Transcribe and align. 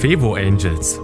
Fevo 0.00 0.32
Angels, 0.32 0.98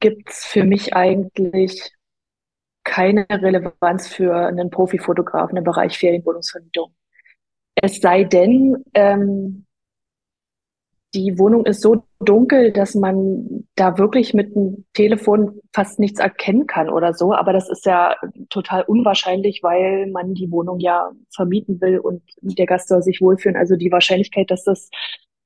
gibt 0.00 0.30
es 0.30 0.44
für 0.44 0.64
mich 0.64 0.94
eigentlich 0.94 1.92
keine 2.84 3.26
Relevanz 3.30 4.08
für 4.08 4.34
einen 4.34 4.70
Profifotografen 4.70 5.56
im 5.56 5.64
Bereich 5.64 5.98
Ferienwohnungsvermietung. 5.98 6.94
Es 7.74 8.00
sei 8.00 8.24
denn, 8.24 8.84
ähm, 8.94 9.66
die 11.14 11.38
Wohnung 11.38 11.66
ist 11.66 11.80
so 11.82 12.04
dunkel, 12.20 12.72
dass 12.72 12.94
man 12.94 13.66
da 13.74 13.98
wirklich 13.98 14.32
mit 14.32 14.54
dem 14.54 14.86
Telefon 14.94 15.60
fast 15.74 15.98
nichts 15.98 16.20
erkennen 16.20 16.66
kann 16.66 16.88
oder 16.88 17.14
so. 17.14 17.34
Aber 17.34 17.52
das 17.52 17.68
ist 17.68 17.84
ja 17.84 18.14
total 18.48 18.84
unwahrscheinlich, 18.84 19.62
weil 19.62 20.06
man 20.10 20.34
die 20.34 20.50
Wohnung 20.52 20.78
ja 20.78 21.10
vermieten 21.34 21.80
will 21.80 21.98
und 21.98 22.22
der 22.42 22.66
Gast 22.66 22.88
soll 22.88 23.02
sich 23.02 23.20
wohlfühlen. 23.20 23.56
Also 23.56 23.76
die 23.76 23.90
Wahrscheinlichkeit, 23.90 24.50
dass 24.50 24.62
das 24.62 24.88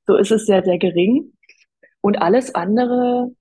so 0.06 0.16
ist 0.16 0.30
es 0.30 0.46
sehr, 0.46 0.62
sehr 0.64 0.78
gering. 0.78 1.32
Und 2.00 2.20
alles 2.20 2.54
andere, 2.54 3.34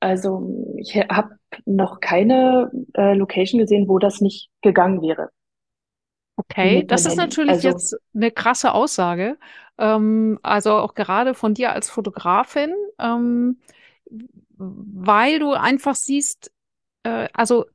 also 0.00 0.74
ich 0.76 0.96
habe 0.96 1.36
noch 1.66 2.00
keine 2.00 2.70
äh, 2.94 3.14
Location 3.14 3.60
gesehen, 3.60 3.88
wo 3.88 3.98
das 3.98 4.20
nicht 4.20 4.48
gegangen 4.62 5.02
wäre. 5.02 5.30
Okay, 6.36 6.84
das 6.86 7.04
ist 7.06 7.16
natürlich 7.16 7.52
also, 7.52 7.68
jetzt 7.68 7.96
eine 8.14 8.30
krasse 8.30 8.72
Aussage. 8.72 9.38
Ähm, 9.78 10.38
also 10.42 10.72
auch 10.72 10.94
gerade 10.94 11.34
von 11.34 11.54
dir 11.54 11.72
als 11.72 11.90
Fotografin, 11.90 12.74
ähm, 12.98 13.58
weil 14.56 15.38
du 15.38 15.52
einfach 15.52 15.94
siehst, 15.94 16.50
äh, 17.02 17.28
also 17.34 17.66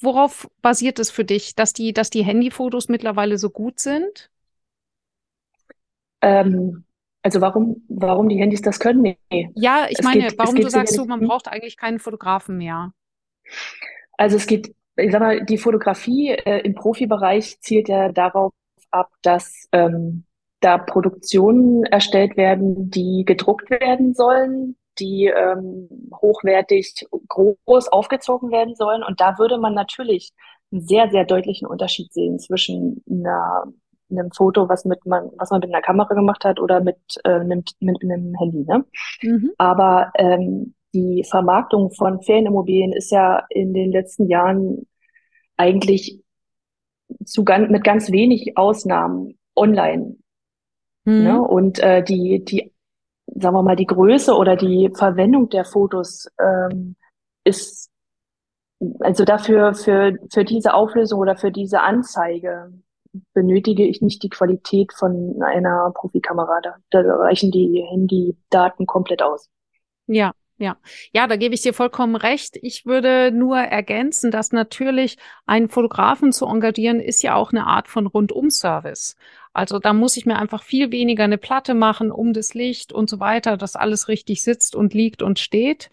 worauf 0.00 0.48
basiert 0.62 0.98
es 0.98 1.10
für 1.10 1.24
dich, 1.24 1.54
dass 1.54 1.72
die, 1.72 1.92
dass 1.92 2.10
die 2.10 2.24
Handyfotos 2.24 2.88
mittlerweile 2.88 3.38
so 3.38 3.50
gut 3.50 3.78
sind? 3.78 4.30
Ähm, 6.20 6.84
also 7.22 7.40
warum, 7.40 7.84
warum 7.88 8.28
die 8.28 8.38
Handys 8.38 8.62
das 8.62 8.80
können? 8.80 9.02
Nee. 9.02 9.50
Ja, 9.54 9.86
ich 9.88 9.98
es 9.98 10.04
meine, 10.04 10.22
geht, 10.22 10.38
warum 10.38 10.56
du 10.56 10.68
sagst 10.68 10.94
so, 10.94 11.04
man 11.04 11.20
braucht 11.20 11.48
eigentlich 11.48 11.76
keinen 11.76 11.98
Fotografen 11.98 12.58
mehr. 12.58 12.92
Also 14.18 14.36
es 14.36 14.46
geht, 14.46 14.74
ich 14.96 15.12
sag 15.12 15.20
mal, 15.20 15.44
die 15.44 15.58
Fotografie 15.58 16.30
äh, 16.30 16.60
im 16.60 16.74
Profibereich 16.74 17.60
zielt 17.60 17.88
ja 17.88 18.10
darauf 18.10 18.52
ab, 18.90 19.10
dass 19.22 19.68
ähm, 19.72 20.24
da 20.60 20.78
Produktionen 20.78 21.84
erstellt 21.84 22.36
werden, 22.36 22.90
die 22.90 23.24
gedruckt 23.24 23.70
werden 23.70 24.14
sollen, 24.14 24.76
die 24.98 25.26
ähm, 25.26 25.88
hochwertig 26.20 27.06
groß 27.28 27.88
aufgezogen 27.88 28.50
werden 28.50 28.74
sollen. 28.74 29.02
Und 29.02 29.20
da 29.20 29.38
würde 29.38 29.58
man 29.58 29.74
natürlich 29.74 30.32
einen 30.70 30.82
sehr, 30.82 31.10
sehr 31.10 31.24
deutlichen 31.24 31.66
Unterschied 31.66 32.12
sehen 32.12 32.38
zwischen 32.38 33.02
einer 33.08 33.64
einem 34.12 34.30
Foto, 34.32 34.68
was 34.68 34.84
mit 34.84 35.04
man, 35.06 35.30
was 35.38 35.50
man 35.50 35.60
mit 35.60 35.72
einer 35.72 35.82
Kamera 35.82 36.14
gemacht 36.14 36.44
hat 36.44 36.60
oder 36.60 36.80
mit, 36.80 36.98
äh, 37.24 37.30
einem, 37.30 37.64
mit 37.80 38.02
einem 38.02 38.34
Handy. 38.38 38.64
Ne? 38.64 38.84
Mhm. 39.22 39.52
Aber 39.58 40.12
ähm, 40.16 40.74
die 40.94 41.24
Vermarktung 41.28 41.90
von 41.92 42.22
Ferienimmobilien 42.22 42.92
ist 42.92 43.10
ja 43.10 43.44
in 43.48 43.72
den 43.74 43.90
letzten 43.92 44.28
Jahren 44.28 44.86
eigentlich 45.56 46.22
zu 47.24 47.44
ganz, 47.44 47.70
mit 47.70 47.84
ganz 47.84 48.10
wenig 48.10 48.56
Ausnahmen 48.56 49.38
online. 49.56 50.16
Mhm. 51.04 51.22
Ne? 51.22 51.42
Und 51.42 51.78
äh, 51.78 52.02
die, 52.02 52.44
die, 52.44 52.72
sagen 53.26 53.56
wir 53.56 53.62
mal, 53.62 53.76
die 53.76 53.86
Größe 53.86 54.34
oder 54.34 54.56
die 54.56 54.90
Verwendung 54.94 55.48
der 55.48 55.64
Fotos 55.64 56.28
ähm, 56.38 56.96
ist 57.44 57.90
also 59.00 59.24
dafür 59.24 59.74
für, 59.74 60.18
für 60.32 60.44
diese 60.44 60.74
Auflösung 60.74 61.20
oder 61.20 61.36
für 61.36 61.52
diese 61.52 61.82
Anzeige 61.82 62.72
benötige 63.34 63.86
ich 63.86 64.00
nicht 64.00 64.22
die 64.22 64.28
Qualität 64.28 64.92
von 64.92 65.42
einer 65.42 65.90
Profikamera. 65.94 66.60
Da, 66.62 66.76
da 66.90 67.16
reichen 67.16 67.50
die 67.50 67.84
Handydaten 67.90 68.86
komplett 68.86 69.22
aus. 69.22 69.48
Ja, 70.06 70.32
ja, 70.58 70.76
ja, 71.12 71.26
da 71.26 71.36
gebe 71.36 71.54
ich 71.54 71.62
dir 71.62 71.74
vollkommen 71.74 72.14
recht. 72.14 72.56
Ich 72.62 72.86
würde 72.86 73.32
nur 73.32 73.58
ergänzen, 73.58 74.30
dass 74.30 74.52
natürlich 74.52 75.16
einen 75.44 75.68
Fotografen 75.68 76.30
zu 76.30 76.46
engagieren 76.46 77.00
ist 77.00 77.22
ja 77.22 77.34
auch 77.34 77.50
eine 77.50 77.66
Art 77.66 77.88
von 77.88 78.06
Rundum-Service. 78.06 79.16
Also 79.52 79.78
da 79.80 79.92
muss 79.92 80.16
ich 80.16 80.24
mir 80.24 80.38
einfach 80.38 80.62
viel 80.62 80.92
weniger 80.92 81.24
eine 81.24 81.38
Platte 81.38 81.74
machen 81.74 82.12
um 82.12 82.32
das 82.32 82.54
Licht 82.54 82.92
und 82.92 83.10
so 83.10 83.18
weiter, 83.18 83.56
dass 83.56 83.74
alles 83.74 84.08
richtig 84.08 84.44
sitzt 84.44 84.76
und 84.76 84.94
liegt 84.94 85.20
und 85.20 85.38
steht. 85.38 85.90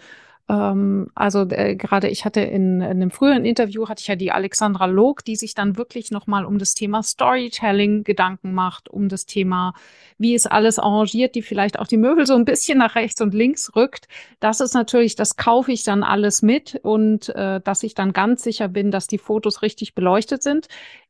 Ähm, 0.50 1.12
also 1.14 1.48
äh, 1.50 1.76
gerade 1.76 2.10
ich 2.10 2.26
hatte 2.26 2.42
in, 2.42 2.82
in 2.82 2.84
einem 2.84 3.12
früheren 3.12 3.46
Interview 3.46 3.88
hatte 3.88 4.02
ich 4.02 4.08
ja 4.08 4.16
die 4.16 4.32
Alexandra 4.32 4.88
Log, 4.88 5.24
die 5.24 5.36
sich 5.36 5.54
dann 5.54 5.78
wirklich 5.78 6.10
nochmal 6.12 6.44
um 6.44 6.58
das 6.58 6.74
Thema 6.74 7.04
Storytelling 7.04 8.04
Gedanken 8.04 8.54
macht, 8.54 8.90
um 8.90 9.10
das 9.10 9.26
Thema, 9.26 9.74
wie 10.18 10.34
ist 10.34 10.52
alles 10.52 10.80
arrangiert, 10.80 11.36
die 11.36 11.44
vielleicht 11.44 11.78
auch 11.78 11.88
die 11.88 11.98
Möbel 11.98 12.26
so 12.26 12.36
ein 12.36 12.46
bisschen 12.46 12.80
nach 12.80 12.96
rechts 12.96 13.22
und 13.22 13.34
links 13.34 13.76
rückt. 13.76 14.08
Das 14.40 14.60
ist 14.60 14.74
natürlich, 14.74 15.16
das 15.16 15.38
kaufe 15.38 15.72
ich 15.72 15.84
dann 15.84 16.04
alles 16.04 16.42
mit 16.42 16.80
und 16.82 17.30
äh, 17.30 17.62
dass 17.62 17.84
ich 17.84 17.94
dann 17.94 18.12
ganz 18.12 18.44
sicher 18.44 18.68
bin, 18.68 18.90
dass 18.90 19.08
die 19.08 19.20
Fotos 19.20 19.62
richtig 19.62 19.94
beleuchtet 19.94 20.42
sind. 20.42 20.68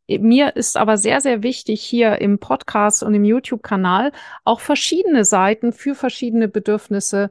Mir 0.08 0.56
ist 0.56 0.76
aber 0.76 0.98
sehr, 0.98 1.22
sehr 1.22 1.44
wichtig 1.44 1.82
hier 1.84 2.20
im 2.20 2.40
Podcast 2.40 3.04
und 3.04 3.14
im 3.14 3.24
YouTube-Kanal 3.24 4.12
auch 4.44 4.60
verschiedene 4.60 5.24
Seiten 5.24 5.72
für 5.72 5.94
verschiedene 5.94 6.48
Bedürfnisse 6.48 7.30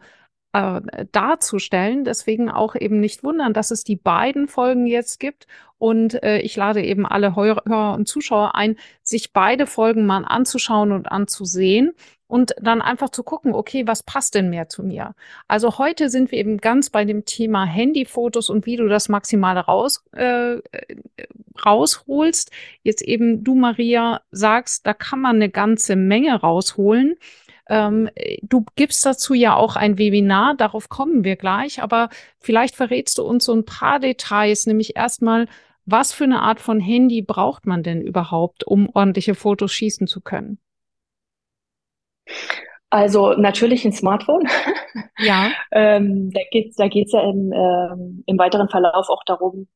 äh, 0.58 1.06
darzustellen. 1.12 2.05
Deswegen 2.05 2.50
auch 2.50 2.75
eben 2.75 3.00
nicht 3.00 3.22
wundern, 3.22 3.52
dass 3.52 3.70
es 3.70 3.84
die 3.84 3.96
beiden 3.96 4.49
Folgen 4.49 4.87
jetzt 4.87 5.20
gibt. 5.20 5.46
Und 5.78 6.22
äh, 6.22 6.38
ich 6.38 6.56
lade 6.56 6.82
eben 6.82 7.06
alle 7.06 7.37
Hörer 7.37 7.94
und 7.94 8.08
Zuschauer 8.08 8.55
ein, 8.55 8.76
sich 9.02 9.32
beide 9.32 9.66
Folgen 9.66 10.06
mal 10.06 10.25
anzuschauen 10.25 10.93
und 10.93 11.10
anzusehen 11.10 11.93
und 12.26 12.55
dann 12.60 12.82
einfach 12.82 13.08
zu 13.10 13.22
gucken, 13.22 13.55
okay, 13.55 13.87
was 13.87 14.02
passt 14.02 14.34
denn 14.34 14.50
mehr 14.50 14.69
zu 14.69 14.82
mir? 14.82 15.14
Also 15.46 15.78
heute 15.78 16.10
sind 16.10 16.31
wir 16.31 16.38
eben 16.38 16.58
ganz 16.58 16.90
bei 16.90 17.05
dem 17.05 17.25
Thema 17.25 17.64
Handyfotos 17.64 18.50
und 18.50 18.66
wie 18.66 18.76
du 18.76 18.88
das 18.88 19.08
Maximale 19.08 19.60
raus, 19.60 20.05
äh, 20.12 20.56
rausholst. 21.64 22.50
Jetzt 22.82 23.02
eben 23.02 23.44
du, 23.44 23.55
Maria, 23.55 24.20
sagst, 24.31 24.87
da 24.87 24.94
kann 24.94 25.20
man 25.20 25.37
eine 25.37 25.49
ganze 25.49 25.96
Menge 25.96 26.34
rausholen. 26.40 27.16
Ähm, 27.69 28.09
du 28.43 28.65
gibst 28.76 29.05
dazu 29.05 29.35
ja 29.35 29.55
auch 29.55 29.76
ein 29.76 29.99
Webinar, 29.99 30.55
darauf 30.56 30.88
kommen 30.88 31.25
wir 31.25 31.37
gleich, 31.37 31.82
aber 31.82 32.09
vielleicht 32.38 32.75
verrätst 32.76 33.19
du 33.19 33.25
uns 33.25 33.44
so 33.44 33.55
ein 33.55 33.65
paar 33.65 34.00
Details, 34.00 34.67
nämlich 34.67 34.97
erstmal, 34.97 35.47
was 35.85 36.12
für 36.12 36.25
eine 36.25 36.41
Art 36.41 36.61
von 36.61 36.81
Handy 36.81 37.23
braucht 37.23 37.67
man 37.67 37.82
denn 37.82 38.00
überhaupt, 38.00 38.65
um 38.65 38.88
ordentliche 38.93 39.35
Fotos 39.35 39.73
schießen 39.73 40.06
zu 40.06 40.20
können? 40.20 40.59
Also 42.91 43.35
natürlich 43.35 43.85
ein 43.85 43.93
Smartphone. 43.93 44.49
Ja. 45.20 45.50
ähm, 45.73 46.31
da 46.32 46.41
geht 46.50 46.70
es 46.70 46.76
da 46.76 46.87
geht's 46.88 47.12
ja 47.12 47.20
im, 47.23 47.53
ähm, 47.53 48.23
im 48.26 48.38
weiteren 48.38 48.69
Verlauf 48.69 49.09
auch 49.11 49.23
darum, 49.26 49.67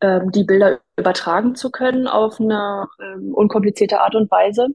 ähm, 0.00 0.30
die 0.30 0.44
Bilder 0.44 0.80
übertragen 0.96 1.54
zu 1.54 1.70
können 1.70 2.06
auf 2.06 2.40
eine 2.40 2.86
ähm, 3.00 3.34
unkomplizierte 3.34 4.00
Art 4.00 4.14
und 4.14 4.30
Weise. 4.30 4.68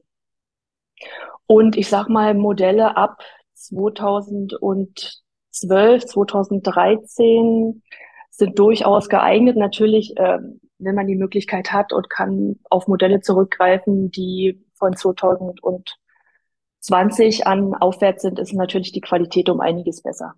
Und 1.50 1.76
ich 1.76 1.88
sag 1.88 2.08
mal, 2.08 2.32
Modelle 2.34 2.96
ab 2.96 3.24
2012, 3.54 6.06
2013 6.06 7.82
sind 8.30 8.56
durchaus 8.56 9.08
geeignet. 9.08 9.56
Natürlich, 9.56 10.16
äh, 10.16 10.38
wenn 10.78 10.94
man 10.94 11.08
die 11.08 11.16
Möglichkeit 11.16 11.72
hat 11.72 11.92
und 11.92 12.08
kann 12.08 12.60
auf 12.70 12.86
Modelle 12.86 13.20
zurückgreifen, 13.20 14.12
die 14.12 14.64
von 14.74 14.96
2020 14.96 17.48
an 17.48 17.74
aufwärts 17.74 18.22
sind, 18.22 18.38
ist 18.38 18.52
natürlich 18.52 18.92
die 18.92 19.00
Qualität 19.00 19.48
um 19.48 19.58
einiges 19.58 20.02
besser. 20.02 20.34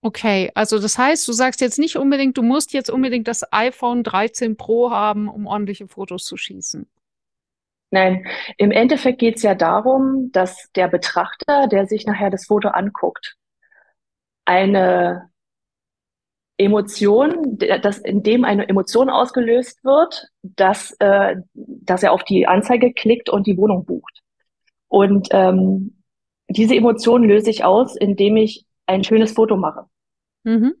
Okay, 0.00 0.50
also 0.54 0.78
das 0.78 0.96
heißt, 0.96 1.28
du 1.28 1.32
sagst 1.32 1.60
jetzt 1.60 1.78
nicht 1.78 1.96
unbedingt, 1.96 2.38
du 2.38 2.42
musst 2.42 2.72
jetzt 2.72 2.88
unbedingt 2.88 3.28
das 3.28 3.44
iPhone 3.52 4.02
13 4.02 4.56
Pro 4.56 4.90
haben, 4.90 5.28
um 5.28 5.46
ordentliche 5.46 5.86
Fotos 5.86 6.24
zu 6.24 6.38
schießen. 6.38 6.88
Nein, 7.96 8.26
im 8.58 8.72
Endeffekt 8.72 9.20
geht 9.20 9.36
es 9.36 9.42
ja 9.42 9.54
darum, 9.54 10.30
dass 10.30 10.70
der 10.72 10.86
Betrachter, 10.86 11.66
der 11.66 11.86
sich 11.86 12.04
nachher 12.04 12.28
das 12.28 12.44
Foto 12.44 12.68
anguckt, 12.68 13.36
eine 14.44 15.30
Emotion, 16.58 17.56
dass 17.56 17.96
in 17.96 18.22
dem 18.22 18.44
eine 18.44 18.68
Emotion 18.68 19.08
ausgelöst 19.08 19.82
wird, 19.82 20.28
dass, 20.42 20.94
äh, 20.98 21.36
dass 21.54 22.02
er 22.02 22.12
auf 22.12 22.22
die 22.24 22.46
Anzeige 22.46 22.92
klickt 22.92 23.30
und 23.30 23.46
die 23.46 23.56
Wohnung 23.56 23.86
bucht. 23.86 24.20
Und 24.88 25.28
ähm, 25.30 26.02
diese 26.50 26.74
Emotion 26.74 27.24
löse 27.24 27.48
ich 27.48 27.64
aus, 27.64 27.96
indem 27.96 28.36
ich 28.36 28.66
ein 28.84 29.04
schönes 29.04 29.32
Foto 29.32 29.56
mache. 29.56 29.86
Mhm. 30.44 30.74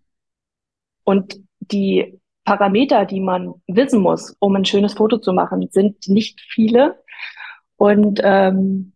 Und 1.04 1.40
die 1.60 2.20
Parameter, 2.44 3.06
die 3.06 3.20
man 3.20 3.54
wissen 3.66 4.02
muss, 4.02 4.36
um 4.38 4.54
ein 4.54 4.66
schönes 4.66 4.92
Foto 4.92 5.16
zu 5.16 5.32
machen, 5.32 5.66
sind 5.70 6.08
nicht 6.08 6.42
viele 6.42 7.02
und 7.76 8.20
ähm, 8.22 8.92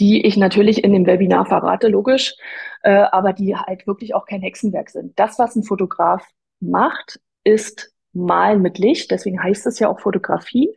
die 0.00 0.24
ich 0.24 0.36
natürlich 0.36 0.84
in 0.84 0.92
dem 0.92 1.06
Webinar 1.06 1.46
verrate, 1.46 1.88
logisch, 1.88 2.36
äh, 2.82 2.92
aber 2.92 3.32
die 3.32 3.56
halt 3.56 3.86
wirklich 3.86 4.14
auch 4.14 4.26
kein 4.26 4.42
Hexenwerk 4.42 4.90
sind. 4.90 5.18
Das, 5.18 5.38
was 5.38 5.56
ein 5.56 5.64
Fotograf 5.64 6.24
macht, 6.60 7.20
ist 7.44 7.92
Malen 8.12 8.62
mit 8.62 8.78
Licht, 8.78 9.10
deswegen 9.10 9.42
heißt 9.42 9.66
es 9.66 9.78
ja 9.78 9.88
auch 9.88 10.00
Fotografie. 10.00 10.74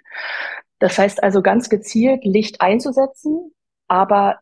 Das 0.79 0.97
heißt 0.97 1.21
also 1.21 1.41
ganz 1.41 1.69
gezielt 1.69 2.25
Licht 2.25 2.61
einzusetzen, 2.61 3.53
aber 3.87 4.39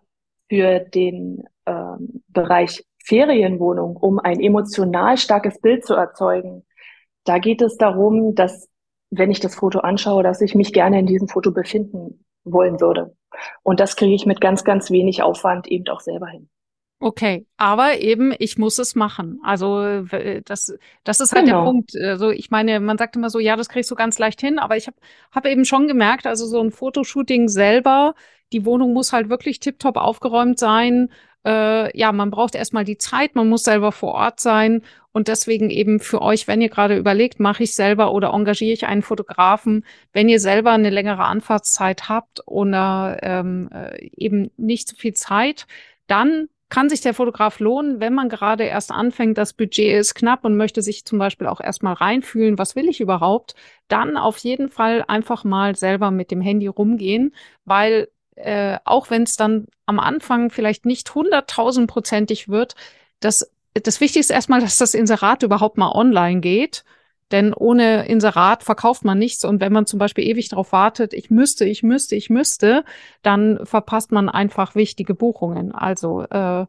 für 0.47 0.79
den 0.79 1.43
ähm, 1.65 2.23
Bereich 2.29 2.85
Ferienwohnung, 3.03 3.97
um 3.97 4.19
ein 4.19 4.39
emotional 4.39 5.17
starkes 5.17 5.59
Bild 5.59 5.85
zu 5.85 5.93
erzeugen, 5.93 6.65
da 7.25 7.39
geht 7.39 7.61
es 7.61 7.77
darum, 7.77 8.35
dass, 8.35 8.69
wenn 9.09 9.31
ich 9.31 9.39
das 9.39 9.55
Foto 9.55 9.79
anschaue, 9.79 10.23
dass 10.23 10.41
ich 10.41 10.55
mich 10.55 10.71
gerne 10.71 10.99
in 10.99 11.05
diesem 11.05 11.27
Foto 11.27 11.51
befinden 11.51 12.23
wollen 12.43 12.79
würde. 12.79 13.15
Und 13.63 13.79
das 13.79 13.95
kriege 13.95 14.13
ich 14.13 14.25
mit 14.25 14.41
ganz, 14.41 14.63
ganz 14.63 14.89
wenig 14.91 15.21
Aufwand 15.21 15.67
eben 15.67 15.87
auch 15.87 16.01
selber 16.01 16.27
hin. 16.27 16.49
Okay, 17.01 17.47
aber 17.55 17.99
eben, 17.99 18.33
ich 18.39 18.57
muss 18.57 18.77
es 18.77 18.93
machen. 18.93 19.39
Also 19.41 20.01
das, 20.43 20.77
das 21.05 21.19
ist 21.21 21.31
halt 21.31 21.45
genau. 21.45 21.61
der 21.61 21.71
Punkt. 21.71 21.95
Also 21.95 22.29
ich 22.29 22.51
meine, 22.51 22.81
man 22.81 22.97
sagt 22.97 23.15
immer 23.15 23.29
so, 23.29 23.39
ja, 23.39 23.55
das 23.55 23.69
kriegst 23.69 23.89
du 23.89 23.95
ganz 23.95 24.19
leicht 24.19 24.41
hin, 24.41 24.59
aber 24.59 24.75
ich 24.75 24.87
habe 24.87 24.97
hab 25.31 25.45
eben 25.45 25.63
schon 25.63 25.87
gemerkt, 25.87 26.27
also 26.27 26.45
so 26.45 26.59
ein 26.59 26.71
Fotoshooting 26.71 27.47
selber, 27.47 28.15
die 28.51 28.65
Wohnung 28.65 28.91
muss 28.91 29.13
halt 29.13 29.29
wirklich 29.29 29.61
tiptop 29.61 29.95
aufgeräumt 29.95 30.59
sein 30.59 31.09
äh, 31.45 31.97
ja, 31.97 32.11
man 32.11 32.31
braucht 32.31 32.55
erstmal 32.55 32.83
die 32.83 32.97
Zeit, 32.97 33.35
man 33.35 33.49
muss 33.49 33.63
selber 33.63 33.91
vor 33.91 34.13
Ort 34.13 34.39
sein. 34.39 34.81
Und 35.11 35.27
deswegen 35.27 35.69
eben 35.69 35.99
für 35.99 36.21
euch, 36.21 36.47
wenn 36.47 36.61
ihr 36.61 36.69
gerade 36.69 36.97
überlegt, 36.97 37.39
mache 37.39 37.63
ich 37.63 37.73
selber 37.73 38.13
oder 38.13 38.31
engagiere 38.33 38.73
ich 38.73 38.85
einen 38.85 39.01
Fotografen, 39.01 39.85
wenn 40.13 40.29
ihr 40.29 40.39
selber 40.39 40.71
eine 40.71 40.91
längere 40.91 41.23
Anfahrtszeit 41.23 42.09
habt 42.09 42.41
oder 42.45 43.17
ähm, 43.23 43.69
äh, 43.73 44.09
eben 44.15 44.51
nicht 44.57 44.87
so 44.87 44.95
viel 44.95 45.13
Zeit, 45.13 45.65
dann 46.07 46.47
kann 46.69 46.89
sich 46.89 47.01
der 47.01 47.15
Fotograf 47.15 47.59
lohnen, 47.59 47.99
wenn 47.99 48.13
man 48.13 48.29
gerade 48.29 48.63
erst 48.63 48.91
anfängt, 48.91 49.39
das 49.39 49.53
Budget 49.53 49.99
ist 49.99 50.13
knapp 50.13 50.45
und 50.45 50.55
möchte 50.55 50.83
sich 50.83 51.03
zum 51.03 51.17
Beispiel 51.17 51.47
auch 51.47 51.59
erstmal 51.61 51.93
reinfühlen, 51.93 52.59
was 52.59 52.75
will 52.75 52.87
ich 52.87 53.01
überhaupt, 53.01 53.55
dann 53.87 54.17
auf 54.17 54.37
jeden 54.37 54.69
Fall 54.69 55.03
einfach 55.07 55.43
mal 55.43 55.75
selber 55.75 56.11
mit 56.11 56.29
dem 56.29 56.41
Handy 56.41 56.67
rumgehen, 56.67 57.33
weil 57.65 58.09
äh, 58.39 58.77
auch 58.85 59.09
wenn 59.09 59.23
es 59.23 59.35
dann 59.35 59.67
am 59.85 59.99
Anfang 59.99 60.49
vielleicht 60.49 60.85
nicht 60.85 61.13
hunderttausendprozentig 61.13 62.49
wird, 62.49 62.75
das, 63.19 63.51
das 63.73 64.01
Wichtigste 64.01 64.33
erstmal, 64.33 64.61
dass 64.61 64.77
das 64.77 64.93
Inserat 64.93 65.43
überhaupt 65.43 65.77
mal 65.77 65.91
online 65.91 66.39
geht. 66.39 66.83
Denn 67.31 67.53
ohne 67.53 68.07
Inserat 68.07 68.63
verkauft 68.63 69.05
man 69.05 69.19
nichts. 69.19 69.45
Und 69.45 69.61
wenn 69.61 69.71
man 69.71 69.85
zum 69.85 69.99
Beispiel 69.99 70.27
ewig 70.27 70.49
darauf 70.49 70.71
wartet, 70.71 71.13
ich 71.13 71.29
müsste, 71.29 71.65
ich 71.65 71.83
müsste, 71.83 72.15
ich 72.15 72.29
müsste, 72.31 72.83
dann 73.21 73.59
verpasst 73.65 74.11
man 74.11 74.29
einfach 74.29 74.73
wichtige 74.73 75.13
Buchungen. 75.13 75.71
Also 75.71 76.23
äh, 76.23 76.65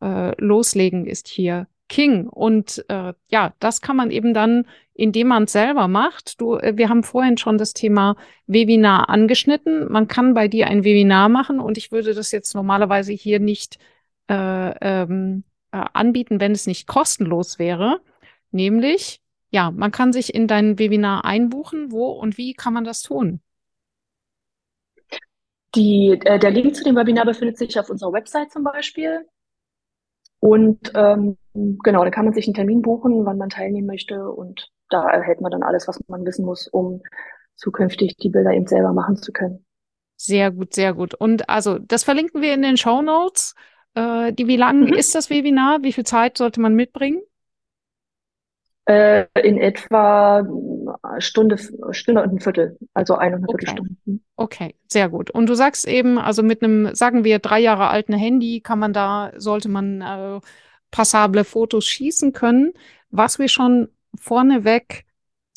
äh, 0.00 0.40
loslegen 0.40 1.06
ist 1.06 1.26
hier 1.26 1.66
King. 1.88 2.28
Und 2.28 2.84
äh, 2.88 3.12
ja, 3.28 3.54
das 3.58 3.80
kann 3.80 3.96
man 3.96 4.10
eben 4.10 4.34
dann, 4.34 4.66
indem 4.94 5.28
man 5.28 5.44
es 5.44 5.52
selber 5.52 5.88
macht. 5.88 6.40
Du, 6.40 6.56
äh, 6.56 6.76
wir 6.76 6.88
haben 6.88 7.02
vorhin 7.02 7.36
schon 7.36 7.58
das 7.58 7.74
Thema 7.74 8.16
Webinar 8.46 9.08
angeschnitten. 9.08 9.90
Man 9.90 10.08
kann 10.08 10.34
bei 10.34 10.48
dir 10.48 10.68
ein 10.68 10.84
Webinar 10.84 11.28
machen 11.28 11.60
und 11.60 11.78
ich 11.78 11.92
würde 11.92 12.14
das 12.14 12.32
jetzt 12.32 12.54
normalerweise 12.54 13.12
hier 13.12 13.40
nicht 13.40 13.78
äh, 14.28 14.70
ähm, 14.80 15.44
äh, 15.72 15.84
anbieten, 15.92 16.40
wenn 16.40 16.52
es 16.52 16.66
nicht 16.66 16.86
kostenlos 16.86 17.58
wäre. 17.58 18.00
Nämlich, 18.50 19.20
ja, 19.50 19.70
man 19.70 19.90
kann 19.90 20.12
sich 20.12 20.34
in 20.34 20.46
dein 20.46 20.78
Webinar 20.78 21.24
einbuchen. 21.24 21.92
Wo 21.92 22.06
und 22.12 22.38
wie 22.38 22.54
kann 22.54 22.72
man 22.72 22.84
das 22.84 23.02
tun? 23.02 23.40
Die, 25.74 26.20
äh, 26.24 26.38
der 26.38 26.50
Link 26.52 26.76
zu 26.76 26.84
dem 26.84 26.96
Webinar 26.96 27.24
befindet 27.26 27.58
sich 27.58 27.78
auf 27.78 27.90
unserer 27.90 28.12
Website 28.12 28.52
zum 28.52 28.62
Beispiel. 28.62 29.26
Und 30.38 30.92
ähm, 30.94 31.36
genau, 31.54 32.04
da 32.04 32.10
kann 32.10 32.24
man 32.24 32.34
sich 32.34 32.46
einen 32.46 32.54
Termin 32.54 32.82
buchen, 32.82 33.24
wann 33.24 33.38
man 33.38 33.48
teilnehmen 33.48 33.86
möchte. 33.86 34.28
Und 34.28 34.70
da 34.90 35.08
erhält 35.08 35.40
man 35.40 35.50
dann 35.50 35.62
alles, 35.62 35.88
was 35.88 36.00
man 36.08 36.24
wissen 36.24 36.44
muss, 36.44 36.68
um 36.68 37.02
zukünftig 37.54 38.16
die 38.16 38.30
Bilder 38.30 38.52
eben 38.52 38.66
selber 38.66 38.92
machen 38.92 39.16
zu 39.16 39.32
können. 39.32 39.64
Sehr 40.16 40.50
gut, 40.50 40.74
sehr 40.74 40.94
gut. 40.94 41.14
Und 41.14 41.48
also 41.48 41.78
das 41.78 42.04
verlinken 42.04 42.42
wir 42.42 42.54
in 42.54 42.62
den 42.62 42.76
Show 42.76 43.02
Notes. 43.02 43.54
Äh, 43.94 44.32
die, 44.32 44.46
wie 44.46 44.56
lang 44.56 44.80
mhm. 44.80 44.94
ist 44.94 45.14
das 45.14 45.30
Webinar? 45.30 45.82
Wie 45.82 45.92
viel 45.92 46.04
Zeit 46.04 46.38
sollte 46.38 46.60
man 46.60 46.74
mitbringen? 46.74 47.20
Äh, 48.86 49.26
in 49.42 49.56
etwa 49.56 50.46
Stunde, 51.18 51.56
Stunde 51.92 52.22
und 52.22 52.34
ein 52.34 52.40
Viertel, 52.40 52.76
also 52.92 53.14
eine 53.14 53.36
und 53.36 53.44
eine 53.44 53.48
okay. 53.48 53.66
Viertelstunde. 53.66 54.20
Okay, 54.36 54.74
sehr 54.88 55.08
gut. 55.08 55.30
Und 55.30 55.48
du 55.48 55.54
sagst 55.54 55.88
eben, 55.88 56.18
also 56.18 56.42
mit 56.42 56.62
einem, 56.62 56.94
sagen 56.94 57.24
wir, 57.24 57.38
drei 57.38 57.60
Jahre 57.60 57.88
alten 57.88 58.12
Handy 58.12 58.60
kann 58.60 58.78
man 58.78 58.92
da, 58.92 59.32
sollte 59.36 59.70
man 59.70 60.02
äh, 60.02 60.40
passable 60.94 61.42
Fotos 61.42 61.86
schießen 61.86 62.32
können. 62.32 62.72
Was 63.10 63.40
wir 63.40 63.48
schon 63.48 63.88
vorneweg 64.16 65.04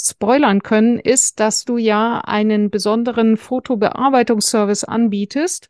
spoilern 0.02 0.64
können, 0.64 0.98
ist, 0.98 1.40
dass 1.40 1.64
du 1.64 1.78
ja 1.78 2.22
einen 2.22 2.72
besonderen 2.72 3.38
Fotobearbeitungsservice 3.38 4.84
anbietest. 4.84 5.70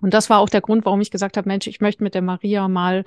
Und 0.00 0.14
das 0.14 0.30
war 0.30 0.40
auch 0.40 0.48
der 0.48 0.62
Grund, 0.62 0.84
warum 0.84 1.00
ich 1.00 1.12
gesagt 1.12 1.36
habe, 1.36 1.48
Mensch, 1.48 1.68
ich 1.68 1.80
möchte 1.80 2.02
mit 2.02 2.14
der 2.14 2.22
Maria 2.22 2.66
mal 2.66 3.04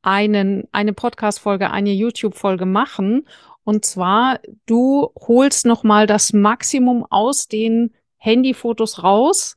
einen, 0.00 0.66
eine 0.72 0.94
Podcast-Folge, 0.94 1.70
eine 1.70 1.92
YouTube-Folge 1.92 2.64
machen. 2.64 3.28
Und 3.62 3.84
zwar, 3.84 4.40
du 4.64 5.10
holst 5.18 5.66
nochmal 5.66 6.06
das 6.06 6.32
Maximum 6.32 7.04
aus 7.10 7.46
den 7.46 7.92
Handyfotos 8.16 9.02
raus 9.02 9.54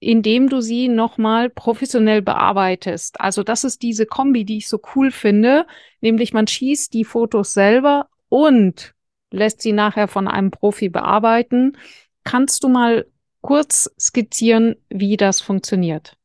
indem 0.00 0.48
du 0.48 0.60
sie 0.62 0.88
nochmal 0.88 1.50
professionell 1.50 2.22
bearbeitest. 2.22 3.20
Also 3.20 3.42
das 3.42 3.64
ist 3.64 3.82
diese 3.82 4.06
Kombi, 4.06 4.44
die 4.44 4.58
ich 4.58 4.68
so 4.68 4.80
cool 4.96 5.10
finde, 5.10 5.66
nämlich 6.00 6.32
man 6.32 6.46
schießt 6.46 6.92
die 6.94 7.04
Fotos 7.04 7.52
selber 7.52 8.08
und 8.30 8.94
lässt 9.30 9.60
sie 9.60 9.72
nachher 9.72 10.08
von 10.08 10.26
einem 10.26 10.50
Profi 10.50 10.88
bearbeiten. 10.88 11.76
Kannst 12.24 12.64
du 12.64 12.68
mal 12.68 13.06
kurz 13.42 13.90
skizzieren, 14.00 14.76
wie 14.88 15.16
das 15.16 15.40
funktioniert? 15.40 16.16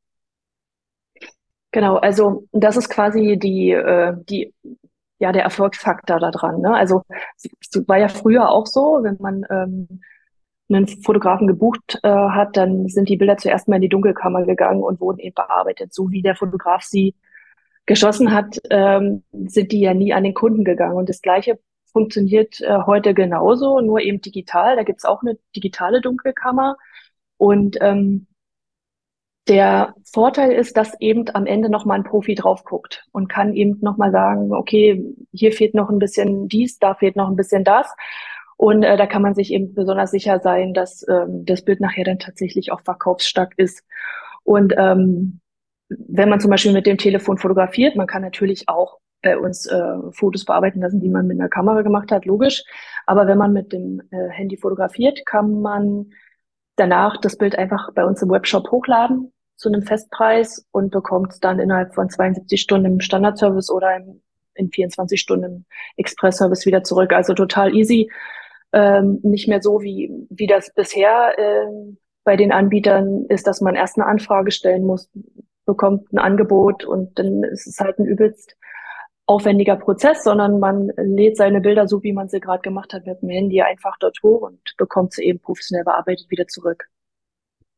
Genau, 1.72 1.98
also 1.98 2.48
das 2.54 2.78
ist 2.78 2.90
quasi 2.90 3.38
die, 3.38 3.72
äh, 3.72 4.14
die 4.30 4.54
ja 5.20 5.34
der 5.34 5.44
Erfolgsfaktor 5.44 6.20
daran. 6.20 6.62
Ne? 6.62 6.74
Also 6.74 7.04
es 7.38 7.88
war 7.88 7.98
ja 7.98 8.08
früher 8.08 8.50
auch 8.50 8.68
so, 8.68 9.00
wenn 9.02 9.18
man 9.20 9.46
ähm, 9.50 10.02
einen 10.70 10.88
Fotografen 10.88 11.48
gebucht 11.48 12.00
äh, 12.04 12.10
hat, 12.10 12.58
dann 12.58 12.88
sind 12.88 13.10
die 13.10 13.18
Bilder 13.18 13.38
zuerst 13.38 13.68
mal 13.68 13.76
in 13.76 13.84
die 13.84 13.90
Dunkelkammer 13.90 14.46
gegangen 14.46 14.84
und 14.84 15.00
wurden 15.00 15.20
eben 15.20 15.36
bearbeitet. 15.36 15.94
So 15.94 16.12
wie 16.12 16.22
der 16.22 16.36
Fotograf 16.36 16.84
sie 16.84 17.16
geschossen 17.86 18.34
hat, 18.34 18.60
ähm, 18.70 19.24
sind 19.32 19.72
die 19.72 19.82
ja 19.82 19.94
nie 19.94 20.14
an 20.14 20.24
den 20.24 20.34
Kunden 20.34 20.64
gegangen. 20.64 20.96
Und 20.96 21.10
das 21.10 21.22
Gleiche 21.22 21.60
funktioniert 21.92 22.60
äh, 22.62 22.80
heute 22.86 23.14
genauso, 23.14 23.80
nur 23.80 24.02
eben 24.02 24.22
digital. 24.22 24.76
Da 24.76 24.84
gibt's 24.84 25.06
auch 25.06 25.22
eine 25.22 25.38
digitale 25.56 26.02
Dunkelkammer. 26.02 26.78
Und 27.38 27.78
ähm, 27.82 28.28
der 29.48 29.94
Vorteil 30.04 30.52
ist, 30.52 30.76
dass 30.76 31.00
eben 31.00 31.26
am 31.34 31.46
Ende 31.46 31.70
nochmal 31.70 32.00
ein 32.00 32.04
Profi 32.04 32.34
drauf 32.34 32.64
guckt 32.64 33.06
und 33.12 33.28
kann 33.28 33.54
eben 33.54 33.78
nochmal 33.82 34.12
sagen, 34.12 34.52
okay, 34.54 35.06
hier 35.32 35.52
fehlt 35.52 35.76
noch 35.76 35.90
ein 35.90 36.00
bisschen 36.00 36.48
dies, 36.48 36.80
da 36.80 36.96
fehlt 36.96 37.16
noch 37.16 37.30
ein 37.30 37.36
bisschen 37.36 37.64
das. 37.64 37.88
Und 38.58 38.84
äh, 38.84 38.98
da 38.98 39.06
kann 39.06 39.22
man 39.22 39.36
sich 39.36 39.52
eben 39.52 39.74
besonders 39.74 40.12
sicher 40.12 40.40
sein, 40.40 40.74
dass 40.74 41.06
ähm, 41.08 41.46
das 41.46 41.64
Bild 41.64 41.82
nachher 41.82 42.06
dann 42.06 42.20
tatsächlich 42.20 42.72
auch 42.72 42.82
verkaufsstark 42.82 43.54
ist. 43.58 43.84
Und 44.44 44.74
ähm, 44.78 45.42
wenn 45.90 46.30
man 46.30 46.40
zum 46.40 46.52
Beispiel 46.52 46.74
mit 46.74 46.86
dem 46.86 46.98
Telefon 46.98 47.38
fotografiert, 47.38 47.96
man 47.96 48.08
kann 48.08 48.22
natürlich 48.22 48.70
auch 48.70 49.00
bei 49.22 49.38
uns 49.38 49.66
äh, 49.66 49.98
Fotos 50.12 50.46
bearbeiten 50.46 50.82
lassen, 50.82 51.00
die 51.00 51.10
man 51.10 51.28
mit 51.28 51.40
einer 51.40 51.50
Kamera 51.50 51.82
gemacht 51.82 52.12
hat, 52.12 52.26
logisch. 52.26 52.64
Aber 53.06 53.28
wenn 53.28 53.38
man 53.38 53.54
mit 53.54 53.74
dem 53.74 54.02
äh, 54.12 54.30
Handy 54.30 54.58
fotografiert, 54.58 55.26
kann 55.26 55.62
man 55.62 56.12
danach 56.76 57.18
das 57.18 57.38
Bild 57.38 57.58
einfach 57.58 57.92
bei 57.94 58.06
uns 58.06 58.22
im 58.22 58.30
Webshop 58.30 58.70
hochladen 58.72 59.34
zu 59.56 59.70
einem 59.70 59.84
Festpreis 59.84 60.66
und 60.72 60.92
bekommt 60.92 61.34
es 61.34 61.40
dann 61.40 61.60
innerhalb 61.60 61.96
von 61.96 62.10
72 62.10 62.62
Stunden 62.62 62.86
im 62.86 63.00
Standardservice 63.00 63.72
oder 63.72 63.96
im, 63.96 64.22
in 64.54 64.70
24 64.70 65.20
Stunden 65.20 65.46
im 65.46 65.66
Express-Service 65.98 66.66
wieder 66.66 66.84
zurück. 66.84 67.14
Also 67.14 67.34
total 67.34 67.74
easy 67.74 68.10
ähm, 68.74 69.20
nicht 69.24 69.48
mehr 69.48 69.62
so, 69.62 69.82
wie, 69.82 70.12
wie 70.30 70.48
das 70.48 70.74
bisher 70.74 71.38
äh, 71.38 71.96
bei 72.24 72.36
den 72.36 72.52
Anbietern 72.52 73.26
ist, 73.30 73.48
dass 73.48 73.62
man 73.62 73.76
erst 73.76 73.98
eine 73.98 74.08
Anfrage 74.08 74.52
stellen 74.52 74.86
muss, 74.86 75.10
bekommt 75.66 76.12
ein 76.12 76.18
Angebot 76.18 76.84
und 76.86 77.18
dann 77.18 77.44
ist 77.44 77.68
es 77.68 77.80
halt 77.80 78.00
ein 78.00 78.06
übelst 78.06 78.58
aufwendiger 79.28 79.76
Prozess, 79.76 80.24
sondern 80.24 80.60
man 80.60 80.92
lädt 80.98 81.38
seine 81.38 81.62
Bilder 81.62 81.88
so, 81.88 82.04
wie 82.04 82.14
man 82.14 82.30
sie 82.30 82.40
gerade 82.40 82.62
gemacht 82.62 82.94
hat, 82.94 83.06
mit 83.06 83.22
dem 83.22 83.30
Handy 83.30 83.62
einfach 83.62 83.98
dort 84.00 84.20
hoch 84.22 84.42
und 84.42 84.60
bekommt 84.78 85.14
sie 85.14 85.24
eben 85.24 85.40
professionell 85.40 85.84
bearbeitet 85.84 86.30
wieder 86.30 86.48
zurück. 86.48 86.90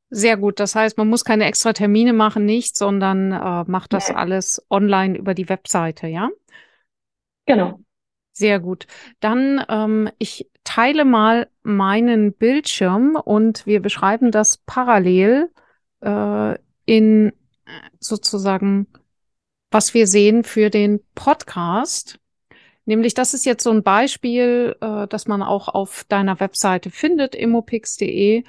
Sehr 0.10 0.38
gut. 0.38 0.60
Das 0.60 0.76
heißt, 0.76 0.98
man 0.98 1.10
muss 1.10 1.26
keine 1.26 1.46
extra 1.46 1.74
Termine 1.74 2.14
machen, 2.14 2.46
nicht, 2.46 2.78
sondern 2.78 3.32
äh, 3.32 3.70
macht 3.70 3.94
das 3.94 4.10
nee. 4.10 4.16
alles 4.16 4.66
online 4.70 5.18
über 5.18 5.34
die 5.34 5.50
Webseite, 5.50 6.08
ja? 6.08 6.30
Genau. 7.46 7.80
Sehr 8.38 8.60
gut. 8.60 8.86
Dann, 9.20 9.66
ähm, 9.68 10.12
ich 10.20 10.48
teile 10.64 11.06
mal 11.06 11.50
meinen 11.64 12.34
Bildschirm 12.34 13.16
und 13.16 13.66
wir 13.66 13.82
beschreiben 13.82 14.30
das 14.30 14.58
parallel 14.58 15.50
äh, 16.02 16.56
in 16.86 17.34
sozusagen, 18.00 18.86
was 19.72 19.96
wir 19.96 20.06
sehen 20.06 20.44
für 20.44 20.70
den 20.70 21.00
Podcast. 21.16 22.20
Nämlich, 22.86 23.16
das 23.16 23.34
ist 23.34 23.48
jetzt 23.48 23.64
so 23.64 23.72
ein 23.72 23.82
Beispiel, 23.82 24.76
äh, 24.82 25.08
das 25.08 25.28
man 25.28 25.42
auch 25.42 25.68
auf 25.68 26.04
deiner 26.08 26.40
Webseite 26.40 26.92
findet, 26.92 27.34
immopix.de. 27.34 28.44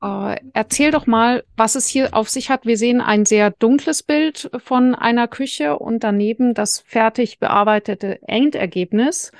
Äh, 0.00 0.40
erzähl 0.52 0.90
doch 0.90 1.06
mal, 1.06 1.44
was 1.56 1.74
es 1.74 1.86
hier 1.86 2.14
auf 2.14 2.28
sich 2.28 2.50
hat. 2.50 2.66
Wir 2.66 2.76
sehen 2.76 3.00
ein 3.00 3.24
sehr 3.24 3.50
dunkles 3.50 4.02
Bild 4.02 4.50
von 4.58 4.94
einer 4.94 5.28
Küche 5.28 5.78
und 5.78 6.04
daneben 6.04 6.54
das 6.54 6.80
fertig 6.80 7.38
bearbeitete 7.38 8.20
Endergebnis. 8.26 9.32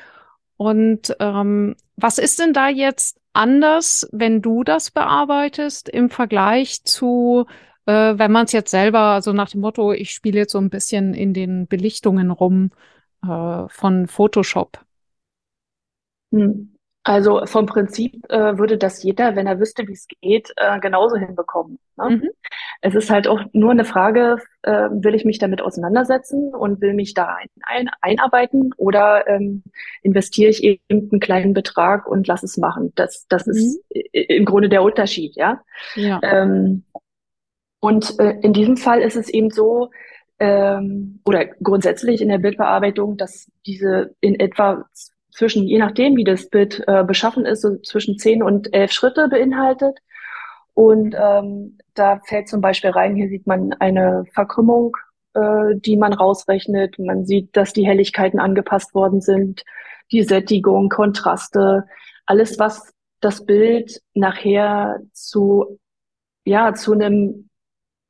Und 0.57 1.17
ähm, 1.19 1.77
was 1.97 2.19
ist 2.19 2.39
denn 2.39 2.53
da 2.53 2.69
jetzt 2.69 3.21
anders, 3.33 4.09
wenn 4.13 4.43
du 4.43 4.63
das 4.65 4.91
bearbeitest 4.91 5.89
im 5.89 6.11
Vergleich 6.11 6.85
zu, 6.85 7.47
äh, 7.87 8.15
wenn 8.17 8.31
man 8.31 8.45
es 8.45 8.53
jetzt 8.53 8.71
selber, 8.71 9.01
also 9.01 9.33
nach 9.33 9.51
dem 9.51 9.61
Motto, 9.63 9.93
ich 9.93 10.11
spiele 10.11 10.41
jetzt 10.41 10.53
so 10.53 10.59
ein 10.59 10.71
bisschen 10.71 11.15
in 11.15 11.35
den 11.35 11.67
Belichtungen 11.67 12.31
rum 12.31 12.71
äh, 13.25 13.69
von 13.69 14.07
Photoshop? 14.07 14.85
Hm. 16.33 16.72
Also 17.05 17.45
vom 17.47 17.67
Prinzip 17.67 18.31
äh, 18.31 18.59
würde 18.59 18.79
das 18.79 19.03
jeder, 19.03 19.35
wenn 19.35 19.49
er 19.49 19.59
wüsste, 19.59 19.89
wie 19.89 19.93
es 19.93 20.07
geht, 20.21 20.53
äh, 20.57 20.79
genauso 20.79 21.17
hinbekommen. 21.17 21.81
Ne? 21.97 22.11
Mhm. 22.11 22.31
Es 22.81 22.95
ist 22.95 23.11
halt 23.11 23.27
auch 23.27 23.41
nur 23.53 23.73
eine 23.73 23.85
Frage, 23.85 24.37
äh, 24.63 24.89
will 24.91 25.17
ich 25.17 25.25
mich 25.25 25.39
damit 25.39 25.63
auseinandersetzen 25.63 26.55
und 26.55 26.81
will 26.81 26.95
mich 26.95 27.15
da 27.15 27.35
ein, 27.35 27.49
ein, 27.63 27.91
einarbeiten 28.01 28.73
oder 28.77 29.27
ähm, 29.27 29.65
investiere 30.03 30.51
ich 30.51 30.63
eben 30.63 30.81
einen 31.11 31.21
kleinen 31.21 31.55
Betrag 31.55 32.07
und 32.07 32.29
lass 32.29 32.45
es 32.45 32.57
machen. 32.57 32.93
Das, 32.95 33.27
das 33.29 33.47
mhm. 33.47 33.53
ist 33.53 33.81
im 34.13 34.45
Grunde 34.45 34.69
der 34.69 34.85
Unterschied, 34.85 35.35
ja. 35.35 35.61
ja. 35.97 36.21
Ähm, 36.23 36.85
und 37.81 38.21
äh, 38.21 38.39
in 38.43 38.53
diesem 38.53 38.77
Fall 38.77 39.01
ist 39.01 39.17
es 39.17 39.29
eben 39.29 39.51
so, 39.51 39.91
ähm, 40.39 41.21
oder 41.25 41.47
grundsätzlich 41.47 42.21
in 42.21 42.29
der 42.29 42.39
Bildbearbeitung, 42.39 43.17
dass 43.17 43.51
diese 43.67 44.15
in 44.21 44.39
etwa 44.39 44.87
zwischen, 45.33 45.67
je 45.67 45.79
nachdem, 45.79 46.17
wie 46.17 46.25
das 46.25 46.49
Bild 46.49 46.83
äh, 46.87 47.05
beschaffen 47.05 47.45
ist, 47.47 47.63
so 47.63 47.77
zwischen 47.79 48.19
zehn 48.19 48.43
und 48.43 48.73
elf 48.75 48.93
Schritte 48.93 49.29
beinhaltet. 49.29 49.99
Und 50.75 51.15
ähm, 51.19 51.79
da 51.95 52.21
fällt 52.25 52.49
zum 52.49 52.61
Beispiel 52.61 52.91
rein, 52.91 53.17
hier 53.17 53.29
sieht 53.29 53.47
man 53.47 53.73
eine 53.75 54.25
Verkrümmung, 54.33 54.97
äh, 55.35 55.75
die 55.77 55.97
man 55.97 56.13
rausrechnet. 56.13 56.99
Man 56.99 57.25
sieht, 57.25 57.57
dass 57.57 57.73
die 57.73 57.87
Helligkeiten 57.87 58.39
angepasst 58.39 58.95
worden 58.95 59.21
sind, 59.21 59.65
die 60.13 60.23
Sättigung, 60.23 60.89
Kontraste, 60.89 61.85
alles, 62.27 62.59
was 62.59 62.93
das 63.21 63.45
Bild 63.45 64.01
nachher 64.15 65.01
zu, 65.13 65.79
ja, 66.45 66.75
zu 66.75 66.93
einem 66.93 67.49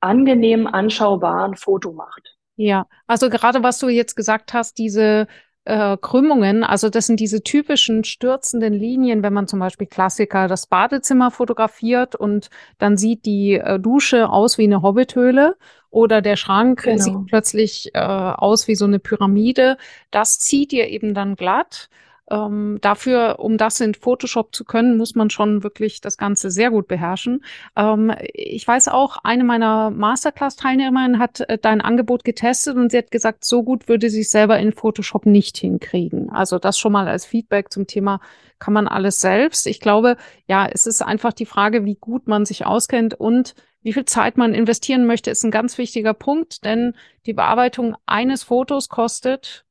angenehmen, 0.00 0.66
anschaubaren 0.66 1.56
Foto 1.56 1.92
macht. 1.92 2.36
Ja, 2.56 2.86
also 3.06 3.30
gerade 3.30 3.62
was 3.62 3.78
du 3.78 3.88
jetzt 3.88 4.16
gesagt 4.16 4.52
hast, 4.52 4.78
diese 4.78 5.26
äh, 5.64 5.96
Krümmungen, 5.96 6.64
also 6.64 6.88
das 6.88 7.06
sind 7.06 7.20
diese 7.20 7.42
typischen 7.42 8.04
stürzenden 8.04 8.72
Linien, 8.72 9.22
wenn 9.22 9.32
man 9.32 9.46
zum 9.46 9.60
Beispiel 9.60 9.86
Klassiker 9.86 10.48
das 10.48 10.66
Badezimmer 10.66 11.30
fotografiert 11.30 12.16
und 12.16 12.50
dann 12.78 12.96
sieht 12.96 13.24
die 13.26 13.54
äh, 13.54 13.78
Dusche 13.78 14.28
aus 14.28 14.58
wie 14.58 14.64
eine 14.64 14.82
Hobbithöhle 14.82 15.56
oder 15.90 16.20
der 16.22 16.36
Schrank 16.36 16.82
genau. 16.82 16.98
sieht 16.98 17.26
plötzlich 17.26 17.90
äh, 17.94 18.00
aus 18.00 18.66
wie 18.66 18.74
so 18.74 18.86
eine 18.86 18.98
Pyramide. 18.98 19.76
Das 20.10 20.38
zieht 20.38 20.72
ihr 20.72 20.88
eben 20.88 21.14
dann 21.14 21.36
glatt 21.36 21.88
ähm, 22.30 22.78
dafür, 22.80 23.36
um 23.40 23.58
das 23.58 23.80
in 23.80 23.94
Photoshop 23.94 24.54
zu 24.54 24.64
können, 24.64 24.96
muss 24.96 25.14
man 25.14 25.30
schon 25.30 25.62
wirklich 25.62 26.00
das 26.00 26.16
Ganze 26.16 26.50
sehr 26.50 26.70
gut 26.70 26.88
beherrschen. 26.88 27.44
Ähm, 27.76 28.14
ich 28.32 28.66
weiß 28.66 28.88
auch, 28.88 29.18
eine 29.24 29.44
meiner 29.44 29.90
Masterclass-Teilnehmerinnen 29.90 31.18
hat 31.18 31.40
äh, 31.40 31.58
dein 31.58 31.80
Angebot 31.80 32.24
getestet 32.24 32.76
und 32.76 32.90
sie 32.90 32.98
hat 32.98 33.10
gesagt, 33.10 33.44
so 33.44 33.62
gut 33.62 33.88
würde 33.88 34.08
sie 34.08 34.20
es 34.20 34.30
selber 34.30 34.58
in 34.58 34.72
Photoshop 34.72 35.26
nicht 35.26 35.58
hinkriegen. 35.58 36.30
Also 36.30 36.58
das 36.58 36.78
schon 36.78 36.92
mal 36.92 37.08
als 37.08 37.26
Feedback 37.26 37.72
zum 37.72 37.86
Thema, 37.86 38.20
kann 38.58 38.74
man 38.74 38.86
alles 38.86 39.20
selbst. 39.20 39.66
Ich 39.66 39.80
glaube, 39.80 40.16
ja, 40.46 40.66
es 40.66 40.86
ist 40.86 41.02
einfach 41.02 41.32
die 41.32 41.46
Frage, 41.46 41.84
wie 41.84 41.96
gut 41.96 42.28
man 42.28 42.44
sich 42.44 42.64
auskennt 42.64 43.14
und 43.14 43.54
wie 43.82 43.92
viel 43.92 44.04
Zeit 44.04 44.36
man 44.36 44.54
investieren 44.54 45.06
möchte, 45.06 45.30
ist 45.30 45.42
ein 45.42 45.50
ganz 45.50 45.76
wichtiger 45.76 46.14
Punkt, 46.14 46.64
denn 46.64 46.94
die 47.26 47.32
Bearbeitung 47.32 47.96
eines 48.06 48.44
Fotos 48.44 48.88
kostet 48.88 49.64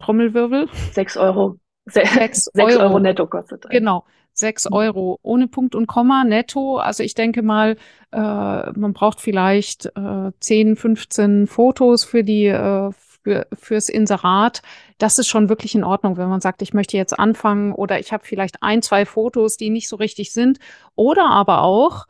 Trommelwirbel. 0.00 0.68
Sechs 0.92 1.16
Euro. 1.16 1.58
Sechs, 1.90 2.44
sechs 2.52 2.76
Euro. 2.76 2.82
Euro. 2.82 2.98
netto 3.00 3.26
kostet. 3.26 3.66
Ein. 3.66 3.70
Genau, 3.70 4.04
sechs 4.32 4.70
Euro 4.70 5.18
ohne 5.22 5.48
Punkt 5.48 5.74
und 5.74 5.86
Komma 5.86 6.24
netto. 6.24 6.78
Also 6.78 7.02
ich 7.02 7.14
denke 7.14 7.42
mal, 7.42 7.76
äh, 8.12 8.18
man 8.18 8.92
braucht 8.92 9.20
vielleicht 9.20 9.86
äh, 9.86 10.32
10, 10.40 10.76
15 10.76 11.46
Fotos 11.46 12.04
für 12.04 12.24
die 12.24 12.46
äh, 12.46 12.90
für, 13.22 13.46
fürs 13.52 13.88
Inserat. 13.88 14.62
Das 14.96 15.18
ist 15.18 15.28
schon 15.28 15.48
wirklich 15.48 15.74
in 15.74 15.84
Ordnung, 15.84 16.16
wenn 16.16 16.28
man 16.28 16.40
sagt, 16.40 16.62
ich 16.62 16.72
möchte 16.72 16.96
jetzt 16.96 17.18
anfangen 17.18 17.72
oder 17.72 17.98
ich 17.98 18.12
habe 18.12 18.24
vielleicht 18.24 18.62
ein, 18.62 18.80
zwei 18.82 19.04
Fotos, 19.04 19.56
die 19.56 19.70
nicht 19.70 19.88
so 19.88 19.96
richtig 19.96 20.32
sind. 20.32 20.58
Oder 20.94 21.30
aber 21.30 21.62
auch, 21.62 22.06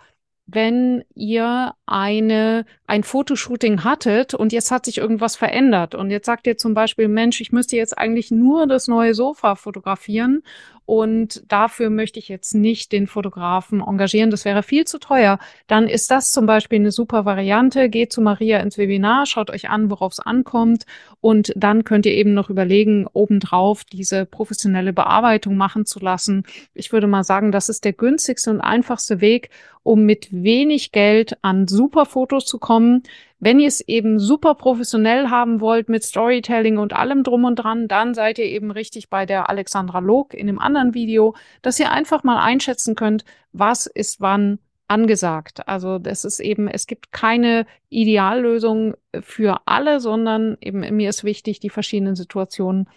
wenn 0.51 1.05
ihr 1.15 1.75
eine, 1.85 2.65
ein 2.87 3.05
Fotoshooting 3.05 3.85
hattet 3.85 4.33
und 4.33 4.51
jetzt 4.53 4.71
hat 4.71 4.87
sich 4.87 4.97
irgendwas 4.97 5.37
verändert. 5.37 5.95
Und 5.95 6.11
jetzt 6.11 6.25
sagt 6.25 6.47
ihr 6.47 6.57
zum 6.57 6.73
Beispiel, 6.73 7.07
Mensch, 7.07 7.43
ich 7.43 7.53
müsste 7.53 7.77
jetzt 7.77 7.99
eigentlich 7.99 8.31
nur 8.31 8.67
das 8.67 8.89
neue 8.89 9.13
Sofa 9.13 9.57
fotografieren 9.57 10.43
und 10.89 11.43
dafür 11.53 11.91
möchte 11.91 12.19
ich 12.19 12.31
jetzt 12.31 12.55
nicht 12.55 12.93
den 12.93 13.09
Fotografen 13.09 13.83
engagieren, 13.83 14.31
das 14.31 14.47
wäre 14.47 14.63
viel 14.63 14.87
zu 14.87 14.99
teuer, 14.99 15.39
dann 15.67 15.87
ist 15.87 16.11
das 16.11 16.33
zum 16.33 16.47
Beispiel 16.47 16.79
eine 16.79 16.93
super 16.93 17.27
Variante. 17.27 17.91
Geht 17.91 18.11
zu 18.11 18.23
Maria 18.23 18.61
ins 18.61 18.79
Webinar, 18.79 19.27
schaut 19.27 19.51
euch 19.51 19.69
an, 19.69 19.91
worauf 19.91 20.13
es 20.13 20.19
ankommt 20.19 20.87
und 21.21 21.53
dann 21.57 21.85
könnt 21.85 22.07
ihr 22.07 22.15
eben 22.15 22.33
noch 22.33 22.49
überlegen, 22.49 23.07
obendrauf 23.13 23.85
diese 23.85 24.25
professionelle 24.25 24.95
Bearbeitung 24.95 25.59
machen 25.59 25.85
zu 25.85 26.01
lassen. 26.01 26.45
Ich 26.73 26.91
würde 26.91 27.07
mal 27.07 27.23
sagen, 27.23 27.53
das 27.53 27.69
ist 27.69 27.85
der 27.85 27.93
günstigste 27.93 28.51
und 28.51 28.63
einfachste 28.63 29.21
Weg, 29.21 29.51
um 29.83 30.05
mit 30.05 30.29
wenig 30.31 30.93
Geld 30.93 31.37
an 31.43 31.69
super 31.69 32.07
Fotos 32.07 32.47
zu 32.47 32.59
kommen. 32.59 33.03
Wenn 33.41 33.61
ihr 33.61 33.69
es 33.69 33.81
eben 33.81 34.19
super 34.19 34.55
professionell 34.55 35.31
haben 35.31 35.61
wollt 35.61 35.89
mit 35.89 36.03
Storytelling 36.03 36.79
und 36.79 36.93
allem 36.93 37.23
drum 37.23 37.45
und 37.45 37.57
dran, 37.57 37.87
dann 37.87 38.13
seid 38.15 38.39
ihr 38.39 38.47
eben 38.47 38.73
richtig 38.73 39.11
bei 39.11 39.27
der 39.27 39.49
Alexandra 39.49 40.01
Log 40.01 40.35
in 40.35 40.49
dem 40.49 40.59
anderen 40.59 40.93
Video, 40.93 41.35
dass 41.63 41.79
ihr 41.79 41.93
einfach 41.93 42.25
mal 42.25 42.41
einschätzen 42.41 42.97
könnt, 42.97 43.25
was 43.53 43.87
ist 43.87 44.21
wann 44.21 44.59
angesagt. 44.89 45.69
Also 45.69 45.99
das 45.99 46.25
ist 46.25 46.41
eben, 46.41 46.67
es 46.67 46.87
gibt 46.87 47.13
keine 47.13 47.67
Ideallösung 47.91 48.95
für 49.21 49.61
alle, 49.67 50.01
sondern 50.01 50.57
eben 50.61 50.81
mir 50.97 51.09
ist 51.09 51.23
wichtig, 51.23 51.61
die 51.61 51.71
verschiedenen 51.71 52.17
Situationen 52.17 52.89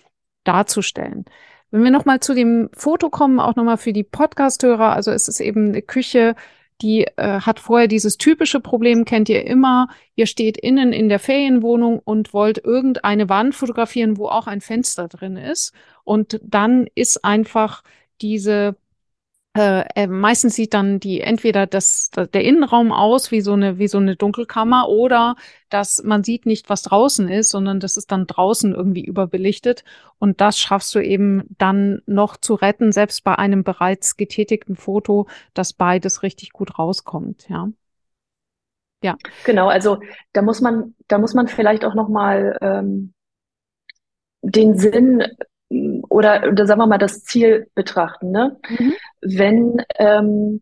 darzustellen. 0.44 1.26
Wenn 1.70 1.84
wir 1.84 1.92
nochmal 1.92 2.20
zu 2.20 2.34
dem 2.34 2.70
Foto 2.74 3.10
kommen, 3.10 3.40
auch 3.40 3.56
nochmal 3.56 3.78
für 3.78 3.94
die 3.94 4.04
Podcast-Hörer, 4.04 4.94
also 4.94 5.12
es 5.12 5.28
ist 5.28 5.40
eben 5.40 5.70
eine 5.70 5.82
Küche, 5.82 6.36
die 6.82 7.06
äh, 7.16 7.42
hat 7.42 7.60
vorher 7.60 7.88
dieses 7.88 8.18
typische 8.18 8.60
Problem, 8.60 9.06
kennt 9.06 9.30
ihr 9.30 9.46
immer, 9.46 9.88
ihr 10.16 10.26
steht 10.26 10.58
innen 10.58 10.94
in 10.94 11.10
der 11.10 11.20
Ferienwohnung 11.20 12.00
und 12.00 12.34
wollt 12.34 12.58
irgendeine 12.64 13.30
Wand 13.30 13.56
fotografieren, 13.56 14.18
wo 14.18 14.28
auch 14.28 14.48
ein 14.48 14.62
Fenster 14.62 15.08
drin 15.08 15.38
ist. 15.38 15.74
Und 16.04 16.40
dann 16.44 16.88
ist 16.96 17.24
einfach 17.24 17.84
diese 18.22 18.76
äh, 19.54 19.84
äh, 19.96 20.08
meistens 20.08 20.56
sieht 20.56 20.74
dann 20.74 21.02
die 21.02 21.20
entweder 21.20 21.68
das, 21.68 22.10
der 22.12 22.44
Innenraum 22.44 22.94
aus 22.94 23.32
wie 23.32 23.42
so 23.42 23.52
eine 23.52 23.78
wie 23.80 23.90
so 23.90 23.98
eine 23.98 24.16
Dunkelkammer 24.16 24.88
oder 24.88 25.36
dass 25.70 26.02
man 26.04 26.24
sieht 26.24 26.46
nicht 26.46 26.70
was 26.70 26.84
draußen 26.84 27.28
ist, 27.28 27.50
sondern 27.50 27.82
das 27.82 27.98
ist 27.98 28.12
dann 28.14 28.28
draußen 28.28 28.74
irgendwie 28.74 29.04
überbelichtet 29.04 29.84
und 30.20 30.40
das 30.40 30.58
schaffst 30.58 30.96
du 30.96 31.00
eben 31.00 31.44
dann 31.58 32.02
noch 32.06 32.38
zu 32.38 32.54
retten, 32.56 32.94
selbst 32.94 33.26
bei 33.26 33.38
einem 33.38 33.66
bereits 33.66 34.16
getätigten 34.16 34.78
Foto, 34.78 35.28
dass 35.54 35.74
beides 35.74 36.24
richtig 36.24 36.54
gut 36.54 36.80
rauskommt, 36.80 37.50
ja. 37.50 37.70
Ja. 39.04 39.18
Genau, 39.44 39.68
also 39.68 40.00
da 40.32 40.44
muss 40.44 40.62
man 40.62 40.96
da 41.10 41.18
muss 41.18 41.34
man 41.34 41.48
vielleicht 41.50 41.84
auch 41.84 41.96
noch 41.96 42.08
mal 42.08 42.58
ähm, 42.62 43.14
den 44.44 44.78
Sinn 44.78 45.24
oder, 46.10 46.48
oder 46.50 46.66
sagen 46.66 46.82
wir 46.82 46.88
mal 46.88 46.98
das 46.98 47.24
Ziel 47.24 47.68
betrachten. 47.76 48.32
Ne? 48.32 48.58
Mhm. 48.70 48.94
Wenn 49.22 49.82
ähm, 49.98 50.62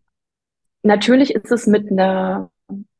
natürlich 0.82 1.34
ist 1.34 1.50
es 1.50 1.66
mit 1.66 1.90
einer 1.90 2.50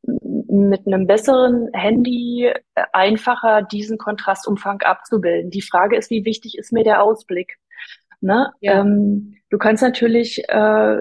mit 0.02 0.86
einem 0.86 1.06
besseren 1.06 1.68
Handy 1.72 2.46
äh, 2.46 2.82
einfacher, 2.92 3.62
diesen 3.62 3.98
Kontrastumfang 3.98 4.80
abzubilden. 4.82 5.50
Die 5.50 5.62
Frage 5.62 5.96
ist, 5.96 6.10
wie 6.10 6.24
wichtig 6.24 6.58
ist 6.58 6.72
mir 6.72 6.84
der 6.84 7.02
Ausblick? 7.02 7.58
Ne? 8.20 8.50
Ja. 8.60 8.80
Ähm, 8.80 9.36
du 9.50 9.58
kannst 9.58 9.82
natürlich 9.82 10.42
äh, 10.48 10.96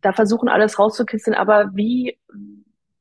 da 0.00 0.12
versuchen, 0.12 0.48
alles 0.48 0.78
rauszukitzeln, 0.78 1.36
aber 1.36 1.70
wie, 1.74 2.18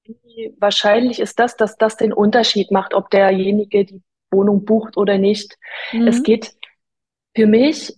wie 0.04 0.54
wahrscheinlich 0.60 1.20
ist 1.20 1.40
das, 1.40 1.58
dass 1.58 1.78
das 1.78 1.98
den 1.98 2.14
Unterschied 2.14 2.72
macht, 2.72 2.94
ob 2.94 3.10
derjenige 3.10 3.86
die 3.86 4.02
Wohnung 4.32 4.66
bucht 4.66 4.98
oder 4.98 5.18
nicht? 5.18 5.58
Mhm. 5.92 6.08
Es 6.08 6.24
geht 6.24 6.54
für 7.40 7.48
mich 7.48 7.94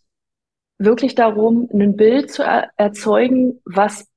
wirklich 0.77 1.15
darum, 1.15 1.67
ein 1.73 1.95
Bild 1.95 2.31
zu 2.31 2.43
er 2.43 2.69
erzeugen, 2.77 3.59
was 3.65 4.07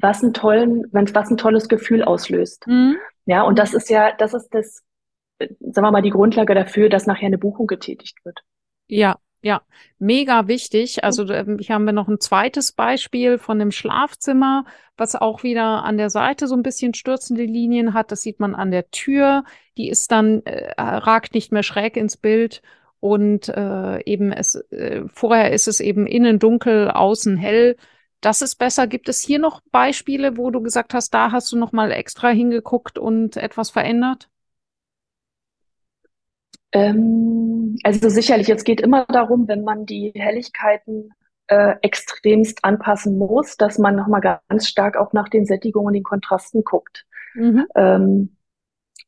was 0.00 0.22
ein 0.22 0.32
tollen, 0.32 0.84
was 0.92 1.30
ein 1.30 1.36
tolles 1.36 1.68
Gefühl 1.68 2.02
auslöst. 2.02 2.66
Mhm. 2.66 2.96
Ja, 3.26 3.42
und 3.42 3.58
das 3.58 3.74
ist 3.74 3.90
ja, 3.90 4.12
das 4.12 4.32
ist 4.32 4.48
das, 4.54 4.84
sagen 5.38 5.86
wir 5.86 5.90
mal, 5.90 6.02
die 6.02 6.10
Grundlage 6.10 6.54
dafür, 6.54 6.88
dass 6.88 7.06
nachher 7.06 7.26
eine 7.26 7.36
Buchung 7.36 7.66
getätigt 7.66 8.24
wird. 8.24 8.38
Ja, 8.86 9.18
ja, 9.42 9.60
mega 9.98 10.48
wichtig. 10.48 11.04
Also 11.04 11.28
ähm, 11.28 11.58
hier 11.58 11.74
haben 11.74 11.84
wir 11.84 11.92
noch 11.92 12.08
ein 12.08 12.20
zweites 12.20 12.72
Beispiel 12.72 13.36
von 13.36 13.58
dem 13.58 13.70
Schlafzimmer, 13.70 14.64
was 14.96 15.14
auch 15.14 15.42
wieder 15.42 15.84
an 15.84 15.98
der 15.98 16.08
Seite 16.08 16.46
so 16.46 16.54
ein 16.54 16.62
bisschen 16.62 16.94
stürzende 16.94 17.44
Linien 17.44 17.92
hat. 17.92 18.12
Das 18.12 18.22
sieht 18.22 18.40
man 18.40 18.54
an 18.54 18.70
der 18.70 18.90
Tür. 18.92 19.44
Die 19.76 19.90
ist 19.90 20.10
dann, 20.10 20.42
äh, 20.46 20.72
ragt 20.80 21.34
nicht 21.34 21.52
mehr 21.52 21.64
schräg 21.64 21.98
ins 21.98 22.16
Bild 22.16 22.62
und 23.00 23.48
äh, 23.48 24.02
eben 24.04 24.32
es 24.32 24.56
äh, 24.70 25.02
vorher 25.12 25.52
ist 25.52 25.68
es 25.68 25.80
eben 25.80 26.06
innen 26.06 26.38
dunkel, 26.38 26.90
außen 26.90 27.36
hell. 27.36 27.76
Das 28.20 28.42
ist 28.42 28.56
besser. 28.56 28.86
Gibt 28.86 29.08
es 29.08 29.20
hier 29.20 29.38
noch 29.38 29.60
Beispiele, 29.70 30.36
wo 30.36 30.50
du 30.50 30.60
gesagt 30.60 30.94
hast, 30.94 31.14
da 31.14 31.30
hast 31.30 31.52
du 31.52 31.58
noch 31.58 31.72
mal 31.72 31.92
extra 31.92 32.28
hingeguckt 32.30 32.98
und 32.98 33.36
etwas 33.36 33.70
verändert? 33.70 34.28
Ähm, 36.72 37.76
also 37.84 38.08
sicherlich, 38.08 38.48
es 38.50 38.64
geht 38.64 38.80
immer 38.80 39.06
darum, 39.06 39.48
wenn 39.48 39.62
man 39.62 39.86
die 39.86 40.12
Helligkeiten 40.14 41.12
äh, 41.46 41.76
extremst 41.82 42.64
anpassen 42.64 43.16
muss, 43.16 43.56
dass 43.56 43.78
man 43.78 43.96
noch 43.96 44.06
mal 44.06 44.20
ganz 44.20 44.68
stark 44.68 44.96
auch 44.96 45.12
nach 45.12 45.28
den 45.28 45.46
Sättigungen 45.46 45.86
und 45.88 45.92
den 45.94 46.02
Kontrasten 46.02 46.64
guckt. 46.64 47.06
Mhm. 47.34 47.66
Ähm, 47.74 48.36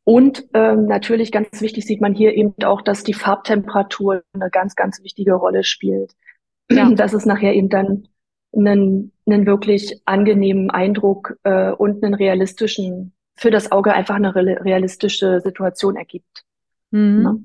und 0.05 0.47
ähm, 0.55 0.87
natürlich 0.87 1.31
ganz 1.31 1.61
wichtig 1.61 1.85
sieht 1.85 2.01
man 2.01 2.15
hier 2.15 2.35
eben 2.35 2.55
auch, 2.65 2.83
dass 2.83 3.05
die 3.05 3.15
Farbtemperatur 3.15 4.23
eine 4.33 4.51
ganz, 4.51 4.75
ganz 4.75 5.03
wichtige 5.03 5.35
Rolle 5.35 5.65
spielt. 5.65 6.15
Ja. 6.71 6.91
Dass 6.95 7.13
es 7.13 7.27
nachher 7.27 7.55
eben 7.55 7.69
dann 7.69 8.09
einen, 8.53 9.13
einen 9.27 9.47
wirklich 9.47 10.01
angenehmen 10.07 10.71
Eindruck 10.71 11.37
äh, 11.45 11.71
und 11.71 12.03
einen 12.03 12.15
realistischen, 12.15 13.13
für 13.37 13.51
das 13.51 13.71
Auge 13.73 13.93
einfach 13.93 14.17
eine 14.17 14.35
realistische 14.35 15.41
Situation 15.41 15.97
ergibt. 15.97 16.45
Mhm. 16.91 17.23
Ne? 17.23 17.41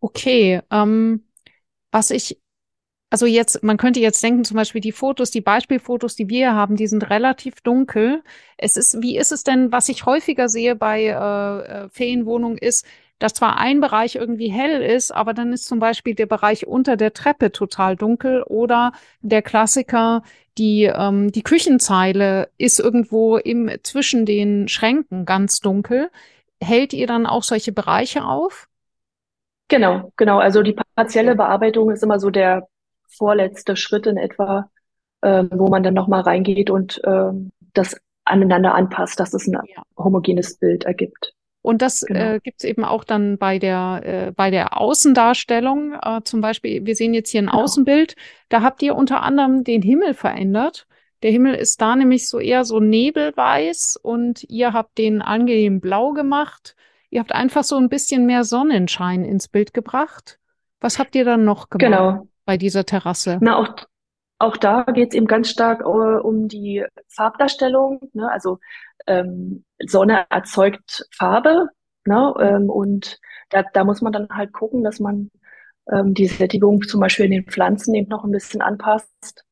Okay, 0.00 0.60
ähm, 0.70 1.24
was 1.90 2.10
ich 2.10 2.38
also 3.14 3.26
jetzt, 3.26 3.62
man 3.62 3.76
könnte 3.76 4.00
jetzt 4.00 4.24
denken, 4.24 4.42
zum 4.42 4.56
Beispiel 4.56 4.80
die 4.80 4.90
Fotos, 4.90 5.30
die 5.30 5.40
Beispielfotos, 5.40 6.16
die 6.16 6.28
wir 6.28 6.52
haben, 6.52 6.74
die 6.74 6.88
sind 6.88 7.10
relativ 7.10 7.60
dunkel. 7.60 8.24
Es 8.56 8.76
ist, 8.76 9.02
wie 9.02 9.16
ist 9.16 9.30
es 9.30 9.44
denn, 9.44 9.70
was 9.70 9.88
ich 9.88 10.04
häufiger 10.04 10.48
sehe 10.48 10.74
bei 10.74 11.04
äh, 11.04 11.84
äh, 11.84 11.88
Ferienwohnungen 11.90 12.58
ist, 12.58 12.84
dass 13.20 13.34
zwar 13.34 13.56
ein 13.60 13.80
Bereich 13.80 14.16
irgendwie 14.16 14.50
hell 14.50 14.82
ist, 14.82 15.12
aber 15.12 15.32
dann 15.32 15.52
ist 15.52 15.66
zum 15.66 15.78
Beispiel 15.78 16.16
der 16.16 16.26
Bereich 16.26 16.66
unter 16.66 16.96
der 16.96 17.12
Treppe 17.12 17.52
total 17.52 17.94
dunkel 17.94 18.42
oder 18.42 18.90
der 19.20 19.42
Klassiker, 19.42 20.24
die, 20.58 20.90
ähm, 20.92 21.30
die 21.30 21.44
Küchenzeile 21.44 22.48
ist 22.58 22.80
irgendwo 22.80 23.36
im, 23.36 23.70
zwischen 23.84 24.26
den 24.26 24.66
Schränken 24.66 25.24
ganz 25.24 25.60
dunkel. 25.60 26.10
Hält 26.60 26.92
ihr 26.92 27.06
dann 27.06 27.26
auch 27.26 27.44
solche 27.44 27.70
Bereiche 27.70 28.24
auf? 28.24 28.66
Genau, 29.68 30.12
genau. 30.16 30.40
Also 30.40 30.62
die 30.62 30.76
partielle 30.96 31.36
Bearbeitung 31.36 31.92
ist 31.92 32.02
immer 32.02 32.18
so 32.18 32.30
der 32.30 32.66
vorletzte 33.16 33.76
Schritt 33.76 34.06
in 34.06 34.16
etwa, 34.16 34.70
äh, 35.20 35.44
wo 35.50 35.68
man 35.68 35.82
dann 35.82 35.94
nochmal 35.94 36.22
reingeht 36.22 36.70
und 36.70 37.02
äh, 37.04 37.30
das 37.72 37.96
aneinander 38.24 38.74
anpasst, 38.74 39.20
dass 39.20 39.34
es 39.34 39.46
ein 39.46 39.52
ja. 39.52 39.82
homogenes 39.96 40.56
Bild 40.56 40.84
ergibt. 40.84 41.34
Und 41.62 41.80
das 41.80 42.02
genau. 42.02 42.34
äh, 42.34 42.40
gibt 42.40 42.62
es 42.62 42.68
eben 42.68 42.84
auch 42.84 43.04
dann 43.04 43.38
bei 43.38 43.58
der, 43.58 44.02
äh, 44.04 44.32
bei 44.32 44.50
der 44.50 44.78
Außendarstellung. 44.78 45.94
Äh, 45.94 46.20
zum 46.24 46.42
Beispiel, 46.42 46.84
wir 46.84 46.94
sehen 46.94 47.14
jetzt 47.14 47.30
hier 47.30 47.40
ein 47.40 47.46
genau. 47.46 47.62
Außenbild. 47.62 48.16
Da 48.50 48.60
habt 48.60 48.82
ihr 48.82 48.94
unter 48.94 49.22
anderem 49.22 49.64
den 49.64 49.80
Himmel 49.80 50.12
verändert. 50.12 50.86
Der 51.22 51.30
Himmel 51.30 51.54
ist 51.54 51.80
da 51.80 51.96
nämlich 51.96 52.28
so 52.28 52.38
eher 52.38 52.66
so 52.66 52.80
nebelweiß 52.80 53.96
und 53.96 54.44
ihr 54.44 54.74
habt 54.74 54.98
den 54.98 55.22
angenehm 55.22 55.80
blau 55.80 56.12
gemacht. 56.12 56.76
Ihr 57.08 57.20
habt 57.20 57.32
einfach 57.32 57.64
so 57.64 57.78
ein 57.78 57.88
bisschen 57.88 58.26
mehr 58.26 58.44
Sonnenschein 58.44 59.24
ins 59.24 59.48
Bild 59.48 59.72
gebracht. 59.72 60.38
Was 60.80 60.98
habt 60.98 61.14
ihr 61.14 61.24
dann 61.24 61.46
noch 61.46 61.70
gemacht? 61.70 61.90
Genau 61.90 62.28
bei 62.44 62.56
dieser 62.56 62.84
Terrasse? 62.84 63.38
Na, 63.40 63.56
auch, 63.56 63.74
auch 64.38 64.56
da 64.56 64.82
geht 64.82 65.10
es 65.10 65.14
eben 65.14 65.26
ganz 65.26 65.48
stark 65.48 65.84
uh, 65.86 66.20
um 66.20 66.48
die 66.48 66.84
Farbdarstellung. 67.08 68.10
Ne? 68.12 68.30
Also 68.30 68.58
ähm, 69.06 69.64
Sonne 69.86 70.26
erzeugt 70.30 71.06
Farbe 71.10 71.68
ne? 72.06 72.34
Ähm, 72.40 72.70
und 72.70 73.18
da, 73.50 73.62
da 73.62 73.84
muss 73.84 74.00
man 74.00 74.12
dann 74.12 74.28
halt 74.30 74.52
gucken, 74.52 74.82
dass 74.84 75.00
man 75.00 75.30
ähm, 75.90 76.14
die 76.14 76.26
Sättigung 76.26 76.82
zum 76.82 77.00
Beispiel 77.00 77.26
in 77.26 77.32
den 77.32 77.46
Pflanzen 77.46 77.94
eben 77.94 78.08
noch 78.08 78.24
ein 78.24 78.30
bisschen 78.30 78.62
anpasst 78.62 79.44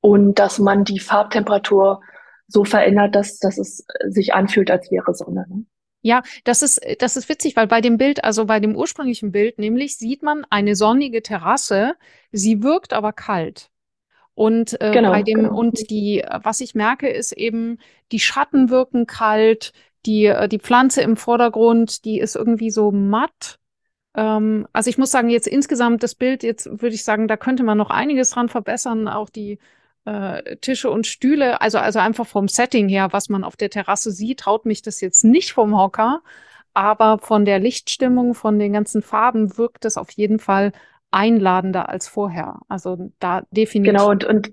und 0.00 0.38
dass 0.38 0.58
man 0.58 0.84
die 0.84 1.00
Farbtemperatur 1.00 2.00
so 2.48 2.64
verändert, 2.64 3.14
dass, 3.14 3.38
dass 3.38 3.58
es 3.58 3.84
sich 4.08 4.34
anfühlt, 4.34 4.70
als 4.70 4.90
wäre 4.90 5.14
Sonne. 5.14 5.46
Ne? 5.48 5.64
Ja, 6.06 6.22
das 6.44 6.62
ist, 6.62 6.80
das 7.00 7.16
ist 7.16 7.28
witzig, 7.28 7.56
weil 7.56 7.66
bei 7.66 7.80
dem 7.80 7.98
Bild, 7.98 8.22
also 8.22 8.44
bei 8.44 8.60
dem 8.60 8.76
ursprünglichen 8.76 9.32
Bild 9.32 9.58
nämlich, 9.58 9.96
sieht 9.96 10.22
man 10.22 10.46
eine 10.50 10.76
sonnige 10.76 11.20
Terrasse, 11.20 11.94
sie 12.30 12.62
wirkt 12.62 12.92
aber 12.92 13.12
kalt. 13.12 13.70
Und 14.34 14.80
äh, 14.80 14.92
genau, 14.92 15.10
bei 15.10 15.24
dem, 15.24 15.42
genau. 15.42 15.58
und 15.58 15.90
die, 15.90 16.24
was 16.44 16.60
ich 16.60 16.76
merke, 16.76 17.08
ist 17.08 17.32
eben, 17.32 17.78
die 18.12 18.20
Schatten 18.20 18.70
wirken 18.70 19.06
kalt, 19.06 19.72
die, 20.04 20.26
äh, 20.26 20.48
die 20.48 20.60
Pflanze 20.60 21.02
im 21.02 21.16
Vordergrund, 21.16 22.04
die 22.04 22.20
ist 22.20 22.36
irgendwie 22.36 22.70
so 22.70 22.92
matt. 22.92 23.58
Ähm, 24.14 24.68
also 24.72 24.88
ich 24.88 24.98
muss 24.98 25.10
sagen, 25.10 25.28
jetzt 25.28 25.48
insgesamt 25.48 26.04
das 26.04 26.14
Bild, 26.14 26.44
jetzt 26.44 26.66
würde 26.66 26.94
ich 26.94 27.02
sagen, 27.02 27.26
da 27.26 27.36
könnte 27.36 27.64
man 27.64 27.78
noch 27.78 27.90
einiges 27.90 28.30
dran 28.30 28.48
verbessern, 28.48 29.08
auch 29.08 29.28
die 29.28 29.58
äh, 30.06 30.56
Tische 30.56 30.90
und 30.90 31.06
Stühle, 31.06 31.60
also, 31.60 31.78
also 31.78 31.98
einfach 31.98 32.26
vom 32.26 32.48
Setting 32.48 32.88
her, 32.88 33.08
was 33.12 33.28
man 33.28 33.44
auf 33.44 33.56
der 33.56 33.70
Terrasse 33.70 34.10
sieht, 34.10 34.40
traut 34.40 34.64
mich 34.64 34.80
das 34.80 35.00
jetzt 35.00 35.24
nicht 35.24 35.52
vom 35.52 35.76
Hocker, 35.76 36.22
aber 36.72 37.18
von 37.18 37.44
der 37.44 37.58
Lichtstimmung, 37.58 38.34
von 38.34 38.58
den 38.58 38.72
ganzen 38.72 39.02
Farben 39.02 39.58
wirkt 39.58 39.84
es 39.84 39.96
auf 39.96 40.10
jeden 40.12 40.38
Fall 40.38 40.72
einladender 41.10 41.88
als 41.88 42.08
vorher. 42.08 42.60
Also 42.68 43.10
da 43.18 43.42
definitiv. 43.50 43.92
Genau, 43.92 44.10
und, 44.10 44.24
und, 44.24 44.52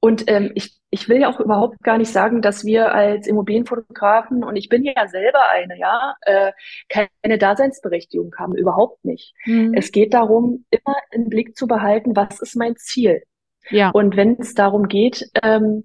und 0.00 0.24
ähm, 0.28 0.52
ich, 0.54 0.76
ich 0.90 1.08
will 1.08 1.20
ja 1.20 1.28
auch 1.28 1.40
überhaupt 1.40 1.82
gar 1.82 1.98
nicht 1.98 2.10
sagen, 2.10 2.42
dass 2.42 2.64
wir 2.64 2.94
als 2.94 3.26
Immobilienfotografen, 3.26 4.44
und 4.44 4.56
ich 4.56 4.68
bin 4.68 4.84
ja 4.84 5.06
selber 5.08 5.48
eine, 5.50 5.78
ja, 5.78 6.14
äh, 6.22 6.52
keine 6.88 7.38
Daseinsberechtigung 7.38 8.34
haben, 8.38 8.54
überhaupt 8.56 9.04
nicht. 9.04 9.34
Mhm. 9.44 9.74
Es 9.74 9.92
geht 9.92 10.14
darum, 10.14 10.64
immer 10.70 10.96
im 11.10 11.28
Blick 11.28 11.56
zu 11.56 11.66
behalten, 11.66 12.16
was 12.16 12.40
ist 12.40 12.56
mein 12.56 12.76
Ziel? 12.76 13.22
Ja. 13.70 13.90
Und 13.90 14.16
wenn 14.16 14.36
es 14.38 14.54
darum 14.54 14.88
geht, 14.88 15.28
ähm, 15.42 15.84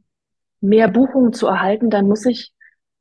mehr 0.60 0.88
Buchungen 0.88 1.34
zu 1.34 1.48
erhalten, 1.48 1.90
dann 1.90 2.08
muss 2.08 2.26
ich 2.26 2.54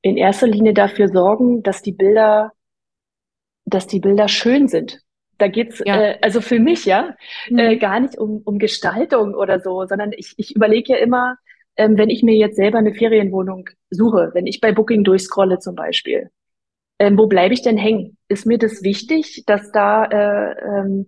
in 0.03 0.16
erster 0.16 0.47
Linie 0.47 0.73
dafür 0.73 1.09
sorgen, 1.09 1.62
dass 1.62 1.83
die 1.83 1.93
Bilder, 1.93 2.53
dass 3.64 3.87
die 3.87 4.01
Bilder 4.01 4.29
schön 4.29 4.69
sind. 4.69 5.01
Da 5.38 5.49
geht's 5.49 5.83
ja. 5.85 6.01
äh, 6.01 6.19
also 6.23 6.40
für 6.40 6.59
mich 6.59 6.85
ja 6.85 7.14
mhm. 7.49 7.59
äh, 7.59 7.77
gar 7.77 8.01
nicht 8.01 8.19
um, 8.19 8.43
um 8.45 8.59
Gestaltung 8.59 9.35
oder 9.35 9.61
so, 9.61 9.87
sondern 9.87 10.12
ich, 10.12 10.35
ich 10.37 10.55
überlege 10.55 10.95
ja 10.95 10.99
immer, 10.99 11.37
ähm, 11.77 11.97
wenn 11.97 12.11
ich 12.11 12.23
mir 12.23 12.35
jetzt 12.35 12.57
selber 12.57 12.79
eine 12.79 12.95
Ferienwohnung 12.95 13.69
suche, 13.90 14.31
wenn 14.35 14.47
ich 14.47 14.61
bei 14.61 14.73
Booking 14.73 15.05
durchscrolle 15.05 15.59
zum 15.59 15.75
Beispiel, 15.75 16.31
ähm, 16.99 17.16
wo 17.16 17.27
bleibe 17.27 17.55
ich 17.55 17.62
denn 17.62 17.79
hängen? 17.79 18.19
Ist 18.29 18.47
mir 18.47 18.59
das 18.59 18.83
wichtig, 18.83 19.45
dass 19.47 19.73
da 19.73 20.05
äh, 20.05 20.55
ähm, 20.62 21.07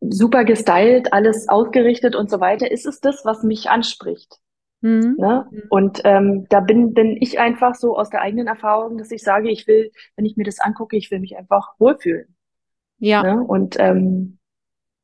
super 0.00 0.44
gestylt, 0.44 1.12
alles 1.12 1.48
ausgerichtet 1.48 2.14
und 2.14 2.30
so 2.30 2.40
weiter. 2.40 2.70
Ist 2.70 2.86
es 2.86 3.00
das, 3.00 3.24
was 3.24 3.42
mich 3.42 3.70
anspricht? 3.70 4.38
Mhm. 4.80 5.16
Ne? 5.18 5.46
Mhm. 5.50 5.62
Und 5.70 6.00
ähm, 6.04 6.46
da 6.48 6.60
bin, 6.60 6.94
bin 6.94 7.16
ich 7.20 7.38
einfach 7.38 7.74
so 7.74 7.96
aus 7.96 8.10
der 8.10 8.20
eigenen 8.20 8.46
Erfahrung, 8.46 8.98
dass 8.98 9.10
ich 9.10 9.22
sage, 9.22 9.50
ich 9.50 9.66
will, 9.66 9.90
wenn 10.16 10.26
ich 10.26 10.36
mir 10.36 10.44
das 10.44 10.60
angucke, 10.60 10.96
ich 10.96 11.10
will 11.10 11.20
mich 11.20 11.36
einfach 11.36 11.74
wohlfühlen. 11.78 12.36
Ja. 12.98 13.22
Ne? 13.22 13.42
Und 13.42 13.76
ähm, 13.78 14.38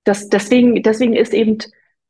das, 0.05 0.29
deswegen, 0.29 0.83
deswegen 0.83 1.15
ist 1.15 1.33
eben 1.33 1.59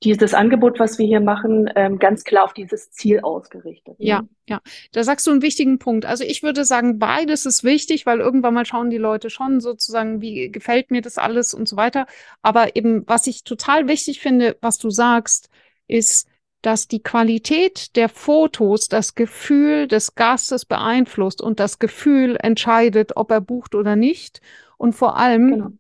dieses 0.05 0.35
Angebot, 0.35 0.79
was 0.79 0.99
wir 0.99 1.07
hier 1.07 1.21
machen, 1.21 1.71
ähm, 1.77 1.99
ganz 1.99 2.25
klar 2.25 2.45
auf 2.45 2.53
dieses 2.53 2.91
Ziel 2.91 3.21
ausgerichtet. 3.21 3.99
Ne? 4.01 4.07
Ja, 4.07 4.23
ja. 4.49 4.61
Da 4.93 5.05
sagst 5.05 5.27
du 5.27 5.31
einen 5.31 5.43
wichtigen 5.43 5.79
Punkt. 5.79 6.07
Also 6.07 6.25
ich 6.25 6.43
würde 6.43 6.65
sagen, 6.65 6.99
beides 6.99 7.47
ist 7.47 7.65
wichtig, 7.65 8.07
weil 8.07 8.21
irgendwann 8.21 8.55
mal 8.55 8.67
schauen 8.67 8.91
die 8.91 8.99
Leute 8.99 9.31
schon 9.31 9.61
sozusagen, 9.61 10.21
wie 10.21 10.51
gefällt 10.51 10.91
mir 10.91 11.03
das 11.03 11.19
alles 11.19 11.55
und 11.55 11.69
so 11.69 11.77
weiter. 11.77 12.07
Aber 12.43 12.77
eben, 12.77 13.05
was 13.07 13.27
ich 13.27 13.45
total 13.45 13.89
wichtig 13.89 14.21
finde, 14.21 14.57
was 14.61 14.79
du 14.79 14.91
sagst, 14.91 15.49
ist, 15.87 16.29
dass 16.63 16.87
die 16.87 17.03
Qualität 17.03 17.97
der 17.97 18.09
Fotos 18.09 18.89
das 18.89 19.15
Gefühl 19.15 19.89
des 19.89 20.15
Gastes 20.15 20.65
beeinflusst 20.65 21.43
und 21.43 21.59
das 21.59 21.79
Gefühl 21.79 22.37
entscheidet, 22.41 23.17
ob 23.17 23.31
er 23.31 23.41
bucht 23.41 23.75
oder 23.75 23.97
nicht. 23.97 24.41
Und 24.79 24.95
vor 24.95 25.17
allem, 25.17 25.51
genau 25.51 25.71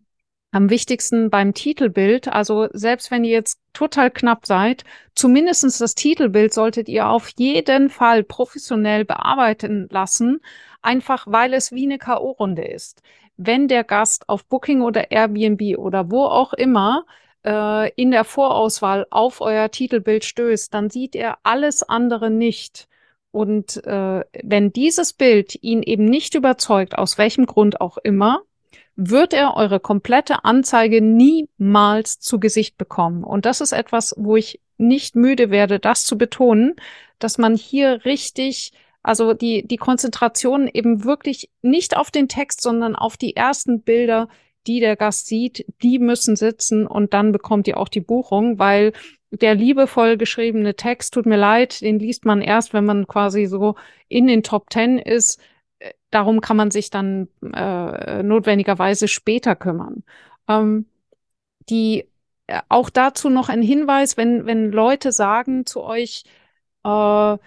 am 0.52 0.70
wichtigsten 0.70 1.30
beim 1.30 1.54
Titelbild. 1.54 2.28
Also 2.28 2.68
selbst 2.72 3.10
wenn 3.10 3.24
ihr 3.24 3.32
jetzt 3.32 3.58
total 3.72 4.10
knapp 4.10 4.46
seid, 4.46 4.84
zumindestens 5.14 5.78
das 5.78 5.94
Titelbild 5.94 6.52
solltet 6.52 6.88
ihr 6.88 7.08
auf 7.08 7.30
jeden 7.36 7.88
Fall 7.88 8.22
professionell 8.22 9.04
bearbeiten 9.04 9.88
lassen, 9.90 10.40
einfach 10.82 11.26
weil 11.26 11.54
es 11.54 11.72
wie 11.72 11.86
eine 11.86 11.98
K.O.-Runde 11.98 12.62
ist. 12.62 13.02
Wenn 13.38 13.66
der 13.66 13.82
Gast 13.82 14.28
auf 14.28 14.44
Booking 14.44 14.82
oder 14.82 15.10
Airbnb 15.10 15.78
oder 15.78 16.10
wo 16.10 16.24
auch 16.26 16.52
immer 16.52 17.06
äh, 17.44 17.90
in 17.94 18.10
der 18.10 18.24
Vorauswahl 18.24 19.06
auf 19.10 19.40
euer 19.40 19.70
Titelbild 19.70 20.24
stößt, 20.24 20.72
dann 20.74 20.90
sieht 20.90 21.16
er 21.16 21.38
alles 21.44 21.82
andere 21.82 22.30
nicht. 22.30 22.88
Und 23.30 23.82
äh, 23.86 24.22
wenn 24.42 24.72
dieses 24.74 25.14
Bild 25.14 25.56
ihn 25.62 25.82
eben 25.82 26.04
nicht 26.04 26.34
überzeugt, 26.34 26.98
aus 26.98 27.16
welchem 27.16 27.46
Grund 27.46 27.80
auch 27.80 27.96
immer, 27.96 28.42
wird 28.96 29.32
er 29.32 29.56
eure 29.56 29.80
komplette 29.80 30.44
Anzeige 30.44 31.00
niemals 31.00 32.20
zu 32.20 32.38
Gesicht 32.38 32.76
bekommen. 32.76 33.24
Und 33.24 33.46
das 33.46 33.60
ist 33.60 33.72
etwas, 33.72 34.14
wo 34.16 34.36
ich 34.36 34.60
nicht 34.78 35.16
müde 35.16 35.50
werde, 35.50 35.78
das 35.78 36.04
zu 36.04 36.18
betonen, 36.18 36.74
dass 37.18 37.38
man 37.38 37.56
hier 37.56 38.04
richtig, 38.04 38.72
also 39.02 39.32
die, 39.32 39.66
die 39.66 39.76
Konzentration 39.76 40.68
eben 40.68 41.04
wirklich 41.04 41.50
nicht 41.62 41.96
auf 41.96 42.10
den 42.10 42.28
Text, 42.28 42.60
sondern 42.60 42.96
auf 42.96 43.16
die 43.16 43.36
ersten 43.36 43.82
Bilder, 43.82 44.28
die 44.66 44.80
der 44.80 44.96
Gast 44.96 45.26
sieht, 45.26 45.66
die 45.82 45.98
müssen 45.98 46.36
sitzen 46.36 46.86
und 46.86 47.14
dann 47.14 47.32
bekommt 47.32 47.66
ihr 47.66 47.78
auch 47.78 47.88
die 47.88 48.00
Buchung, 48.00 48.58
weil 48.58 48.92
der 49.30 49.54
liebevoll 49.54 50.16
geschriebene 50.16 50.76
Text, 50.76 51.14
tut 51.14 51.26
mir 51.26 51.38
leid, 51.38 51.80
den 51.80 51.98
liest 51.98 52.24
man 52.26 52.42
erst, 52.42 52.74
wenn 52.74 52.84
man 52.84 53.06
quasi 53.06 53.46
so 53.46 53.76
in 54.08 54.26
den 54.26 54.42
Top 54.42 54.68
Ten 54.68 54.98
ist 54.98 55.40
darum 56.12 56.40
kann 56.40 56.56
man 56.56 56.70
sich 56.70 56.90
dann 56.90 57.28
äh, 57.42 58.22
notwendigerweise 58.22 59.08
später 59.08 59.56
kümmern. 59.56 60.04
Ähm, 60.48 60.86
die 61.68 62.08
äh, 62.46 62.60
auch 62.68 62.90
dazu 62.90 63.28
noch 63.30 63.48
ein 63.48 63.62
Hinweis, 63.62 64.16
wenn 64.16 64.46
wenn 64.46 64.70
Leute 64.70 65.12
sagen 65.12 65.66
zu 65.66 65.82
euch, 65.82 66.24
äh, 66.84 67.38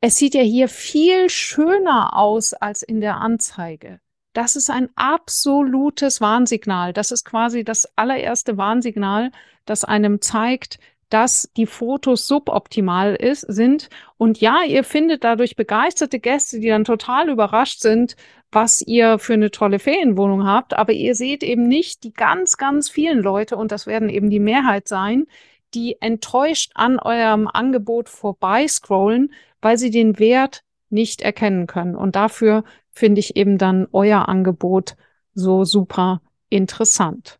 es 0.00 0.16
sieht 0.16 0.34
ja 0.34 0.42
hier 0.42 0.68
viel 0.68 1.28
schöner 1.30 2.16
aus 2.16 2.54
als 2.54 2.82
in 2.82 3.00
der 3.00 3.18
Anzeige. 3.18 4.00
Das 4.32 4.56
ist 4.56 4.70
ein 4.70 4.88
absolutes 4.96 6.20
Warnsignal. 6.20 6.92
Das 6.92 7.12
ist 7.12 7.24
quasi 7.24 7.64
das 7.64 7.86
allererste 7.96 8.56
Warnsignal, 8.56 9.32
das 9.66 9.84
einem 9.84 10.20
zeigt, 10.20 10.78
dass 11.10 11.50
die 11.56 11.66
Fotos 11.66 12.26
suboptimal 12.26 13.14
ist, 13.14 13.42
sind. 13.42 13.90
Und 14.16 14.40
ja, 14.40 14.62
ihr 14.66 14.84
findet 14.84 15.24
dadurch 15.24 15.56
begeisterte 15.56 16.20
Gäste, 16.20 16.60
die 16.60 16.68
dann 16.68 16.84
total 16.84 17.28
überrascht 17.28 17.80
sind, 17.80 18.16
was 18.52 18.80
ihr 18.80 19.18
für 19.18 19.34
eine 19.34 19.50
tolle 19.50 19.80
Ferienwohnung 19.80 20.46
habt. 20.46 20.72
Aber 20.74 20.92
ihr 20.92 21.14
seht 21.14 21.42
eben 21.42 21.66
nicht 21.66 22.04
die 22.04 22.12
ganz, 22.12 22.56
ganz 22.56 22.88
vielen 22.88 23.18
Leute, 23.18 23.56
und 23.56 23.72
das 23.72 23.86
werden 23.86 24.08
eben 24.08 24.30
die 24.30 24.40
Mehrheit 24.40 24.88
sein, 24.88 25.26
die 25.74 25.96
enttäuscht 26.00 26.72
an 26.74 26.98
eurem 26.98 27.48
Angebot 27.48 28.08
vorbei 28.08 28.66
scrollen, 28.66 29.32
weil 29.60 29.78
sie 29.78 29.90
den 29.90 30.18
Wert 30.18 30.62
nicht 30.90 31.22
erkennen 31.22 31.66
können. 31.66 31.96
Und 31.96 32.16
dafür 32.16 32.64
finde 32.92 33.20
ich 33.20 33.36
eben 33.36 33.58
dann 33.58 33.88
euer 33.92 34.28
Angebot 34.28 34.96
so 35.34 35.64
super 35.64 36.22
interessant. 36.48 37.39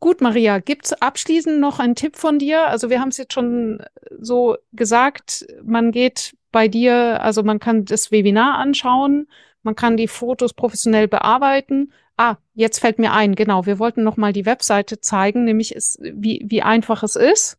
Gut, 0.00 0.20
Maria, 0.20 0.60
gibt's 0.60 0.92
abschließend 0.92 1.58
noch 1.58 1.80
einen 1.80 1.96
Tipp 1.96 2.16
von 2.16 2.38
dir? 2.38 2.68
Also 2.68 2.88
wir 2.88 3.00
haben 3.00 3.08
es 3.08 3.16
jetzt 3.16 3.32
schon 3.32 3.82
so 4.20 4.56
gesagt, 4.72 5.46
man 5.64 5.90
geht 5.90 6.36
bei 6.52 6.68
dir, 6.68 7.20
also 7.22 7.42
man 7.42 7.58
kann 7.58 7.84
das 7.84 8.12
Webinar 8.12 8.58
anschauen, 8.58 9.28
man 9.62 9.74
kann 9.74 9.96
die 9.96 10.06
Fotos 10.06 10.54
professionell 10.54 11.08
bearbeiten. 11.08 11.92
Ah, 12.16 12.36
jetzt 12.54 12.78
fällt 12.78 13.00
mir 13.00 13.12
ein, 13.12 13.34
genau, 13.34 13.66
wir 13.66 13.80
wollten 13.80 14.04
noch 14.04 14.16
mal 14.16 14.32
die 14.32 14.46
Webseite 14.46 15.00
zeigen, 15.00 15.44
nämlich 15.44 15.74
ist, 15.74 15.98
wie, 16.00 16.44
wie 16.46 16.62
einfach 16.62 17.02
es 17.02 17.16
ist. 17.16 17.58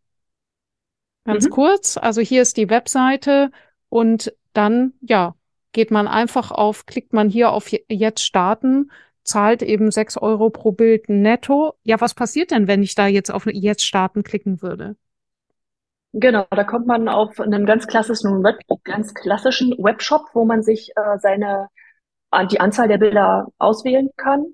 Ganz 1.26 1.46
mhm. 1.46 1.52
kurz, 1.52 1.98
also 1.98 2.22
hier 2.22 2.42
ist 2.42 2.56
die 2.56 2.70
Webseite 2.70 3.52
und 3.90 4.34
dann, 4.54 4.94
ja, 5.02 5.36
geht 5.74 5.92
man 5.92 6.08
einfach 6.08 6.52
auf, 6.52 6.86
klickt 6.86 7.14
man 7.14 7.30
hier 7.30 7.52
auf 7.52 7.70
jetzt 7.90 8.24
starten 8.24 8.90
zahlt 9.24 9.62
eben 9.62 9.92
sechs 9.92 10.18
Euro 10.18 10.50
pro 10.50 10.72
Bild 10.72 11.10
netto. 11.10 11.74
Ja, 11.84 12.00
was 12.02 12.14
passiert 12.14 12.52
denn, 12.52 12.68
wenn 12.68 12.84
ich 12.84 12.96
da 12.96 13.08
jetzt 13.08 13.30
auf 13.30 13.46
Jetzt 13.46 13.86
starten 13.86 14.24
klicken 14.24 14.62
würde? 14.62 14.96
Genau, 16.14 16.46
da 16.50 16.64
kommt 16.64 16.88
man 16.88 17.08
auf 17.08 17.40
einen 17.40 17.66
ganz 17.66 17.86
klassischen, 17.86 18.44
Web, 18.44 18.60
ganz 18.84 19.14
klassischen 19.14 19.74
Webshop, 19.78 20.26
wo 20.34 20.44
man 20.44 20.64
sich 20.64 20.92
äh, 20.96 21.20
seine 21.20 21.68
die 22.52 22.60
Anzahl 22.60 22.88
der 22.88 23.00
Bilder 23.00 23.48
auswählen 23.58 24.10
kann 24.16 24.54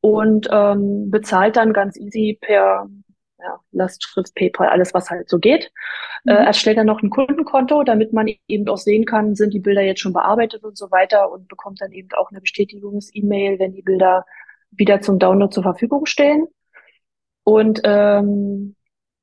und 0.00 0.48
ähm, 0.50 1.10
bezahlt 1.10 1.56
dann 1.56 1.72
ganz 1.72 1.96
easy 1.96 2.38
per 2.40 2.88
ja, 3.42 3.60
Lastschrift, 3.72 4.34
PayPal, 4.34 4.68
alles 4.68 4.94
was 4.94 5.10
halt 5.10 5.28
so 5.28 5.38
geht. 5.38 5.70
Äh, 6.26 6.32
mhm. 6.32 6.38
Äh, 6.38 6.44
erstellt 6.46 6.78
dann 6.78 6.86
noch 6.86 7.02
ein 7.02 7.10
Kundenkonto, 7.10 7.82
damit 7.82 8.12
man 8.12 8.28
eben 8.48 8.68
auch 8.68 8.78
sehen 8.78 9.04
kann, 9.04 9.34
sind 9.34 9.54
die 9.54 9.60
Bilder 9.60 9.82
jetzt 9.82 10.00
schon 10.00 10.12
bearbeitet 10.12 10.64
und 10.64 10.76
so 10.76 10.90
weiter 10.90 11.30
und 11.30 11.48
bekommt 11.48 11.80
dann 11.80 11.92
eben 11.92 12.08
auch 12.16 12.30
eine 12.30 12.40
Bestätigungs-E-Mail, 12.40 13.58
wenn 13.58 13.72
die 13.72 13.82
Bilder 13.82 14.24
wieder 14.70 15.00
zum 15.00 15.18
Download 15.18 15.52
zur 15.52 15.62
Verfügung 15.62 16.06
stehen. 16.06 16.46
Und 17.44 17.80
ähm, 17.84 18.76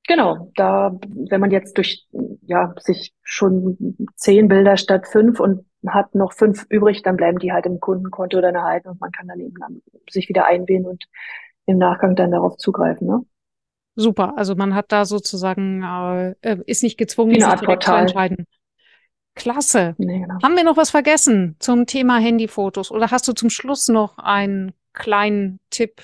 genau, 0.08 0.52
da, 0.56 0.98
wenn 1.08 1.42
man 1.42 1.52
jetzt 1.52 1.78
durch 1.78 2.08
ja 2.42 2.74
sich 2.80 3.14
schon 3.24 3.98
zehn 4.16 4.48
Bilder 4.48 4.78
statt 4.78 5.08
fünf 5.08 5.40
und 5.40 5.66
hat 5.86 6.16
noch 6.16 6.34
fünf 6.34 6.66
übrig, 6.70 7.04
dann 7.04 7.18
bleiben 7.18 7.40
die 7.40 7.52
halt 7.52 7.66
im 7.66 7.80
Kundenkonto 7.80 8.42
dann 8.42 8.56
erhalten 8.56 8.90
und 8.90 9.00
man 9.00 9.12
kann 9.12 9.28
dann 9.28 9.40
eben 9.40 9.56
dann 9.60 9.82
sich 10.10 10.28
wieder 10.30 10.46
einwählen 10.46 10.86
und 10.86 11.06
im 11.66 11.78
Nachgang 11.78 12.16
dann 12.16 12.32
darauf 12.32 12.58
zugreifen. 12.58 13.08
Ne? 13.08 13.22
Super. 13.98 14.38
Also 14.38 14.56
man 14.56 14.74
hat 14.74 14.92
da 14.92 15.06
sozusagen, 15.06 15.84
äh, 15.84 16.36
äh 16.42 16.58
ist 16.66 16.84
nicht 16.84 16.98
gezwungen, 16.98 17.40
sich 17.40 17.60
direkt 17.60 17.84
zu 17.84 17.92
entscheiden. 17.92 18.48
Klasse. 19.36 19.96
Nee, 19.98 20.22
genau. 20.22 20.36
Haben 20.42 20.56
wir 20.56 20.64
noch 20.64 20.78
was 20.78 20.90
vergessen 20.90 21.58
zum 21.60 21.86
Thema 21.86 22.18
Handyfotos? 22.18 22.92
Oder 22.92 23.12
hast 23.12 23.28
du 23.28 23.34
zum 23.34 23.50
Schluss 23.50 23.88
noch 23.88 24.18
einen 24.18 24.74
kleinen 24.94 25.60
Tipp 25.70 26.02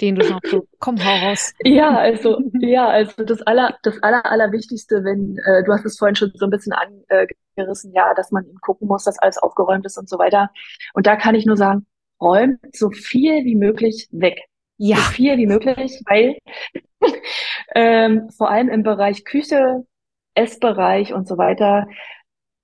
den 0.00 0.16
du 0.16 0.28
noch 0.28 0.40
so, 0.44 0.66
komm, 0.78 1.02
hau 1.02 1.28
raus. 1.28 1.54
Ja, 1.64 1.96
also, 1.96 2.38
ja, 2.60 2.88
also 2.88 3.24
das 3.24 3.42
aller, 3.42 3.76
das 3.82 4.02
aller, 4.02 4.24
allerwichtigste, 4.26 5.04
wenn, 5.04 5.38
äh, 5.38 5.64
du 5.64 5.72
hast 5.72 5.84
es 5.84 5.98
vorhin 5.98 6.16
schon 6.16 6.32
so 6.34 6.46
ein 6.46 6.50
bisschen 6.50 6.72
angerissen, 6.72 7.92
ja, 7.94 8.12
dass 8.14 8.30
man 8.30 8.44
eben 8.46 8.58
gucken 8.60 8.88
muss, 8.88 9.04
dass 9.04 9.18
alles 9.18 9.38
aufgeräumt 9.38 9.86
ist 9.86 9.96
und 9.96 10.08
so 10.08 10.18
weiter. 10.18 10.50
Und 10.94 11.06
da 11.06 11.16
kann 11.16 11.34
ich 11.34 11.46
nur 11.46 11.56
sagen, 11.56 11.86
räumt 12.20 12.58
so 12.74 12.90
viel 12.90 13.44
wie 13.44 13.56
möglich 13.56 14.08
weg. 14.12 14.40
Ja. 14.78 14.96
So 14.96 15.02
viel 15.12 15.36
wie 15.38 15.46
möglich, 15.46 16.00
weil 16.06 16.36
ähm, 17.74 18.30
vor 18.30 18.50
allem 18.50 18.68
im 18.68 18.82
Bereich 18.82 19.24
Küche, 19.24 19.84
Essbereich 20.34 21.14
und 21.14 21.26
so 21.26 21.38
weiter, 21.38 21.86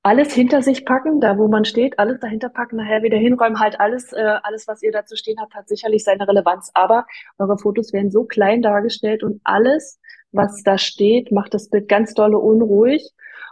alles 0.03 0.35
hinter 0.35 0.63
sich 0.63 0.85
packen, 0.85 1.21
da 1.21 1.39
wo 1.39 1.47
man 1.49 1.65
steht, 1.65 1.99
alles 1.99 2.19
dahinter 2.21 2.49
packen, 2.49 2.77
nachher 2.77 3.03
wieder 3.03 3.17
hinräumen, 3.17 3.61
halt 3.61 3.79
alles, 3.79 4.13
äh, 4.13 4.39
alles, 4.43 4.67
was 4.67 4.83
ihr 4.83 4.91
dazu 4.91 5.17
stehen 5.17 5.41
habt, 5.41 5.55
hat 5.55 5.69
sicherlich 5.69 6.03
seine 6.05 6.27
Relevanz. 6.27 6.71
Aber 6.75 7.07
eure 7.39 7.57
Fotos 7.57 7.93
werden 7.93 8.11
so 8.11 8.25
klein 8.25 8.63
dargestellt 8.63 9.23
und 9.23 9.41
alles, 9.45 10.01
was 10.33 10.63
da 10.65 10.77
steht, 10.77 11.31
macht 11.31 11.55
das 11.55 11.69
Bild 11.69 11.89
ganz 11.89 12.15
dolle 12.15 12.39
unruhig. 12.39 13.11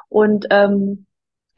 Und 0.09 0.47
ähm, 0.51 1.07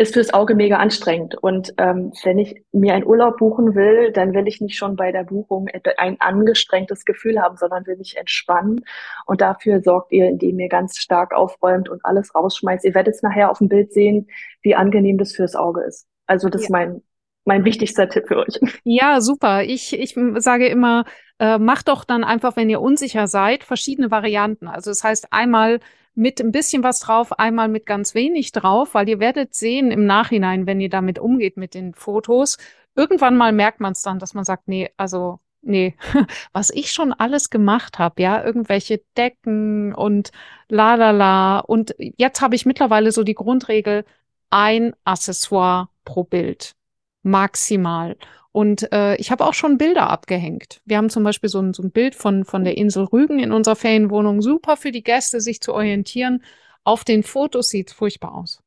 ist 0.03 0.15
fürs 0.15 0.35
Auge 0.35 0.55
mega 0.55 0.77
anstrengend. 0.77 1.35
Und 1.37 1.75
ähm, 1.79 2.13
wenn 2.25 2.39
ich 2.39 2.63
mir 2.73 2.95
einen 2.95 3.07
Urlaub 3.07 3.39
buchen 3.39 3.75
will, 3.75 4.13
dann 4.13 4.35
will 4.35 4.47
ich 4.47 4.61
nicht 4.61 4.77
schon 4.77 4.97
bei 4.97 5.13
der 5.13 5.25
Buchung 5.25 5.69
ein 5.97 6.21
angestrengtes 6.21 7.05
Gefühl 7.05 7.41
haben, 7.41 7.57
sondern 7.57 7.87
will 7.87 7.97
mich 7.97 8.17
entspannen. 8.17 8.85
Und 9.27 9.41
dafür 9.41 9.81
sorgt 9.83 10.13
ihr, 10.13 10.29
indem 10.29 10.59
ihr 10.61 10.69
ganz 10.69 10.99
stark 10.99 11.33
aufräumt 11.33 11.89
und 11.89 12.05
alles 12.05 12.35
rausschmeißt. 12.35 12.85
Ihr 12.85 12.95
werdet 12.95 13.15
es 13.15 13.23
nachher 13.23 13.51
auf 13.51 13.59
dem 13.59 13.69
Bild 13.69 13.93
sehen, 13.93 14.29
wie 14.63 14.75
angenehm 14.75 15.19
das 15.19 15.33
fürs 15.33 15.55
Auge 15.55 15.83
ist. 15.83 16.07
Also 16.27 16.49
das 16.49 16.63
ja. 16.63 16.67
ist 16.67 16.71
mein 16.71 17.03
mein 17.45 17.65
wichtigster 17.65 18.09
Tipp 18.09 18.29
für 18.29 18.39
euch. 18.39 18.61
Ja, 18.85 19.21
super. 19.21 19.65
Ich, 19.65 19.99
ich 19.99 20.17
sage 20.37 20.69
immer, 20.69 21.05
äh, 21.39 21.59
macht 21.59 21.89
doch 21.89 22.05
dann 22.05 22.25
einfach, 22.25 22.57
wenn 22.57 22.71
ihr 22.71 22.81
unsicher 22.81 23.27
seid, 23.27 23.65
verschiedene 23.65 24.11
Varianten. 24.11 24.69
Also 24.69 24.91
das 24.91 25.03
heißt 25.03 25.29
einmal 25.33 25.81
mit 26.15 26.41
ein 26.41 26.53
bisschen 26.53 26.83
was 26.83 27.01
drauf, 27.01 27.39
einmal 27.39 27.69
mit 27.69 27.87
ganz 27.87 28.15
wenig 28.15 28.53
drauf, 28.53 28.95
weil 28.95 29.09
ihr 29.09 29.21
werdet 29.21 29.55
sehen 29.55 29.91
im 29.91 30.05
Nachhinein, 30.05 30.67
wenn 30.67 30.81
ihr 30.81 30.91
damit 30.91 31.19
umgeht 31.19 31.57
mit 31.57 31.75
den 31.75 31.95
Fotos, 31.95 32.59
irgendwann 32.95 33.37
mal 33.37 33.53
merkt 33.53 33.81
man 33.81 33.93
es 33.93 34.03
dann, 34.03 34.19
dass 34.19 34.35
man 34.35 34.45
sagt, 34.45 34.69
nee, 34.69 34.91
also 34.97 35.41
nee, 35.63 35.97
was 36.53 36.71
ich 36.71 36.93
schon 36.93 37.13
alles 37.13 37.51
gemacht 37.51 37.99
habe, 37.99 38.23
ja, 38.23 38.45
irgendwelche 38.45 39.03
Decken 39.17 39.95
und 39.95 40.33
la 40.69 40.97
la 40.97 41.11
la. 41.13 41.61
Und 41.61 41.95
jetzt 41.99 42.41
habe 42.43 42.55
ich 42.57 42.67
mittlerweile 42.67 43.13
so 43.13 43.23
die 43.25 43.35
Grundregel, 43.35 44.05
ein 44.51 44.95
Accessoire 45.05 45.89
pro 46.05 46.25
Bild. 46.25 46.75
Maximal. 47.23 48.17
Und 48.53 48.93
äh, 48.93 49.17
ich 49.17 49.31
habe 49.31 49.47
auch 49.47 49.55
schon 49.55 49.79
Bilder 49.79 50.11
abgehängt. 50.11 50.83
Wir 50.85 50.99
haben 50.99 51.09
zum 51.09 51.25
Beispiel 51.25 51.49
so 51.49 51.61
ein, 51.61 51.73
so 51.73 51.83
ein 51.83 51.91
Bild 51.91 52.15
von, 52.15 52.45
von 52.45 52.65
der 52.65 52.77
Insel 52.77 53.05
Rügen 53.05 53.39
in 53.39 53.51
unserer 53.51 53.77
Ferienwohnung. 53.77 54.43
Super 54.43 54.77
für 54.77 54.93
die 54.93 55.03
Gäste, 55.03 55.41
sich 55.41 55.61
zu 55.61 55.73
orientieren. 55.73 56.43
Auf 56.85 57.05
den 57.05 57.23
Fotos 57.23 57.69
sieht 57.69 57.91
furchtbar 57.91 58.35
aus. 58.35 58.63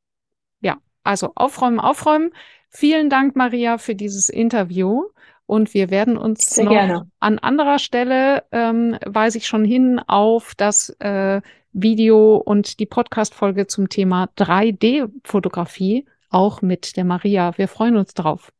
Ja, 0.60 0.78
also 1.04 1.32
aufräumen, 1.36 1.78
aufräumen. 1.78 2.32
Vielen 2.68 3.10
Dank, 3.10 3.36
Maria, 3.36 3.78
für 3.78 3.94
dieses 3.94 4.28
Interview. 4.28 5.04
Und 5.46 5.72
wir 5.74 5.90
werden 5.90 6.16
uns 6.16 6.50
Sehr 6.50 6.64
noch 6.64 6.72
gerne. 6.72 7.10
an 7.20 7.38
anderer 7.38 7.78
Stelle, 7.78 8.44
ähm, 8.50 8.98
weise 9.06 9.38
ich 9.38 9.46
schon 9.46 9.64
hin 9.64 10.00
auf 10.00 10.54
das 10.56 10.90
äh, 10.98 11.40
Video 11.72 12.36
und 12.36 12.80
die 12.80 12.86
Podcast-Folge 12.86 13.68
zum 13.68 13.88
Thema 13.88 14.28
3D-Fotografie, 14.36 16.06
auch 16.30 16.62
mit 16.62 16.96
der 16.96 17.04
Maria. 17.04 17.52
Wir 17.56 17.68
freuen 17.68 17.96
uns 17.96 18.14
drauf. 18.14 18.50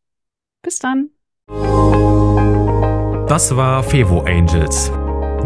Bis 0.62 0.79
dann. 0.79 1.11
Das 3.29 3.57
war 3.57 3.83
Fevo 3.83 4.20
Angels, 4.20 4.92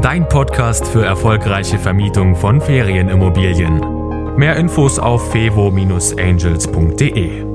dein 0.02 0.28
Podcast 0.28 0.86
für 0.86 1.02
erfolgreiche 1.04 1.78
Vermietung 1.78 2.36
von 2.36 2.60
Ferienimmobilien. 2.60 4.36
Mehr 4.36 4.56
Infos 4.56 4.98
auf 4.98 5.32
fevo-angels.de. 5.32 7.49